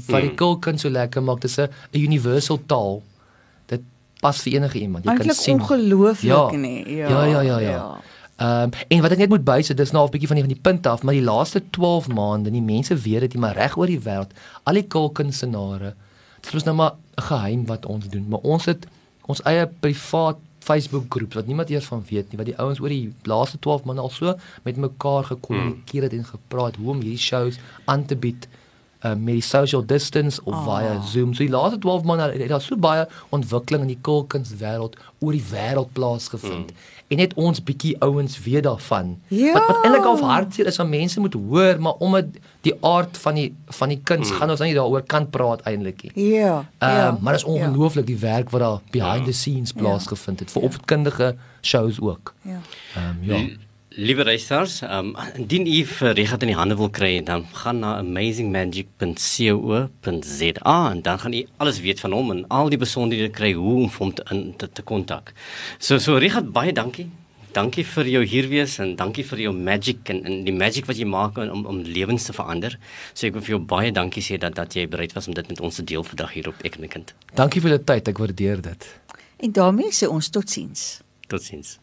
wat 0.07 0.21
die 0.21 0.33
kulkuns 0.35 0.81
so 0.81 0.89
lekker 0.89 1.23
maak. 1.23 1.41
Dis 1.41 1.57
'n 1.57 1.69
universal 1.93 2.59
taal. 2.65 3.01
Pas 4.27 4.41
vir 4.43 4.53
enige 4.57 4.79
iemand. 4.83 5.03
Jy 5.05 5.09
kan 5.15 5.19
Eintlik 5.23 5.39
sien. 5.39 5.59
ongelooflik 5.59 6.31
Ja. 6.31 6.43
nê. 6.51 6.75
Ja, 7.01 7.23
ja, 7.33 7.41
ja, 7.41 7.59
ja. 7.59 7.81
Ehm 8.37 8.63
um, 8.63 8.69
en 8.87 9.01
wat 9.01 9.11
ek 9.15 9.17
net 9.23 9.29
moet 9.33 9.43
bysit, 9.43 9.77
dis 9.77 9.91
nou 9.95 10.03
'n 10.05 10.11
bietjie 10.13 10.27
van 10.29 10.37
die 10.37 10.45
van 10.45 10.53
die 10.53 10.61
punt 10.61 10.87
af, 10.87 11.01
maar 11.03 11.13
die 11.17 11.23
laaste 11.25 11.61
12 11.71 12.07
maande, 12.07 12.51
die 12.51 12.61
mense 12.61 12.95
weet 12.95 13.19
dit, 13.19 13.33
nie, 13.33 13.41
maar 13.41 13.55
reg 13.57 13.77
oor 13.77 13.87
die 13.89 13.99
wêreld, 13.99 14.31
al 14.63 14.73
die 14.77 14.83
kulkunsenaare, 14.87 15.93
dit 16.41 16.53
is 16.53 16.63
nou 16.63 16.75
maar 16.75 16.91
'n 17.17 17.21
geheim 17.21 17.65
wat 17.65 17.85
ons 17.85 18.07
doen, 18.09 18.25
maar 18.29 18.39
ons 18.43 18.65
het 18.65 18.85
ons 19.25 19.41
eie 19.43 19.65
privaat 19.79 20.37
Facebook 20.59 21.05
groep 21.09 21.33
wat 21.33 21.47
niemand 21.47 21.69
eers 21.69 21.85
van 21.85 22.03
weet 22.09 22.29
nie, 22.31 22.37
wat 22.37 22.45
die 22.45 22.57
ouens 22.57 22.79
oor 22.79 22.89
die 22.89 23.13
laaste 23.23 23.57
12 23.59 23.83
maande 23.83 24.01
al 24.01 24.09
so 24.09 24.35
met 24.63 24.77
mekaar 24.77 25.23
gekommunikeer 25.23 26.01
het 26.03 26.13
en 26.13 26.25
gepraat 26.25 26.75
hoe 26.75 26.89
om 26.89 27.01
hierdie 27.01 27.17
shows 27.17 27.57
aan 27.85 28.05
te 28.05 28.15
bied 28.15 28.47
uh, 29.07 29.15
met 29.15 29.39
die 29.39 29.41
social 29.41 29.85
distance 29.85 30.41
of 30.43 30.53
Ah. 30.53 30.59
oh. 30.59 30.77
via 30.77 31.01
Zoom. 31.01 31.33
So 31.33 31.43
die 31.43 31.53
laaste 31.53 31.79
12 31.79 32.03
maande 32.03 32.31
het 32.37 32.49
daar 32.49 32.61
so 32.61 32.75
baie 32.75 33.07
ontwikkeling 33.29 33.81
in 33.81 33.87
die 33.95 34.01
kulkunswêreld 34.01 34.97
oor 35.19 35.31
die 35.31 35.43
wêreld 35.51 35.91
plaasgevind. 35.93 36.71
Mm. 36.71 36.95
En 37.07 37.17
net 37.21 37.33
ons 37.39 37.61
bietjie 37.63 37.93
ouens 38.03 38.39
weet 38.43 38.63
daarvan. 38.63 39.13
Ja. 39.31 39.53
Wat 39.53 39.67
wat 39.67 39.83
eintlik 39.83 40.05
al 40.05 40.23
hartseer 40.27 40.67
is 40.67 40.79
aan 40.79 40.89
mense 40.89 41.19
moet 41.19 41.33
hoor, 41.33 41.79
maar 41.79 41.93
omdat 42.03 42.25
die 42.67 42.73
aard 42.81 43.17
van 43.17 43.39
die 43.39 43.55
van 43.79 43.93
die 43.93 43.99
kuns 44.03 44.29
mm. 44.29 44.35
gaan 44.35 44.49
ons 44.49 44.59
nou 44.59 44.69
nie 44.69 44.77
daaroor 44.77 45.05
kan 45.07 45.29
praat 45.29 45.61
eintlik 45.61 46.03
nie. 46.03 46.33
Ja. 46.33 46.65
Ehm 46.77 46.91
ja. 46.91 47.07
uh, 47.07 47.21
maar 47.21 47.37
dit 47.37 47.41
is 47.41 47.47
ongelooflik 47.47 48.07
die 48.07 48.19
werk 48.19 48.49
wat 48.49 48.61
daar 48.61 48.81
behind 48.91 49.25
the 49.25 49.31
scenes 49.31 49.71
plaasgevind 49.71 50.39
het 50.39 50.51
vir 50.51 50.61
opvoedkundige 50.61 51.35
shows 51.61 52.01
ook. 52.01 52.33
Ja. 52.41 52.59
Ehm 52.95 53.07
um, 53.07 53.17
ja. 53.21 53.45
Liewe 53.97 54.21
reisers, 54.21 54.83
um, 54.85 55.15
indien 55.33 55.65
u 55.65 55.79
vir 55.89 56.13
Regat 56.13 56.43
in 56.45 56.51
die 56.51 56.57
hande 56.57 56.75
wil 56.77 56.91
kry, 56.93 57.23
dan 57.25 57.47
gaan 57.49 57.79
na 57.81 57.97
amazingmagic.co.za 57.97 60.91
en 60.91 61.01
dan 61.01 61.19
gaan 61.19 61.33
u 61.33 61.45
alles 61.57 61.79
weet 61.81 61.99
van 61.99 62.11
hom 62.13 62.31
en 62.31 62.47
al 62.47 62.69
die 62.69 62.77
besonderhede 62.77 63.29
kry 63.33 63.53
hoe 63.57 63.87
om 63.87 63.91
hom 63.95 64.13
te 64.13 64.21
in 64.29 64.53
te, 64.57 64.69
te 64.69 64.81
kontak. 64.85 65.33
So 65.79 65.97
so 65.97 66.17
Regat 66.21 66.51
baie 66.53 66.73
dankie. 66.73 67.09
Dankie 67.57 67.85
vir 67.89 68.05
jou 68.11 68.21
hier 68.21 68.47
wees 68.53 68.77
en 68.85 68.93
dankie 68.95 69.25
vir 69.25 69.39
jou 69.47 69.53
magic 69.57 70.09
en, 70.13 70.21
en 70.29 70.45
die 70.45 70.53
magic 70.53 70.85
wat 70.85 71.01
jy 71.01 71.09
maak 71.09 71.41
om 71.41 71.65
om 71.65 71.81
lewens 71.81 72.29
te 72.29 72.37
verander. 72.37 72.77
So 73.15 73.25
ek 73.25 73.33
wil 73.39 73.45
vir 73.49 73.55
jou 73.55 73.61
baie 73.73 73.89
dankie 73.91 74.21
sê 74.21 74.37
dat 74.37 74.53
dat 74.61 74.77
jy 74.77 74.85
bereid 74.85 75.17
was 75.17 75.25
om 75.25 75.33
dit 75.33 75.49
met 75.49 75.57
ons 75.57 75.73
te 75.81 75.83
deel 75.95 76.05
vandag 76.05 76.37
hier 76.37 76.53
op 76.53 76.61
Ek 76.61 76.77
en 76.77 76.85
my 76.85 76.91
kind. 76.99 77.17
Dankie 77.33 77.65
vir 77.65 77.73
die 77.79 77.85
tyd, 77.89 78.13
ek 78.13 78.21
waardeer 78.21 78.61
dit. 78.61 78.81
En 79.41 79.57
daarmee 79.57 79.89
sê 79.89 80.05
ons 80.05 80.29
totsiens. 80.29 81.01
Totsiens. 81.33 81.81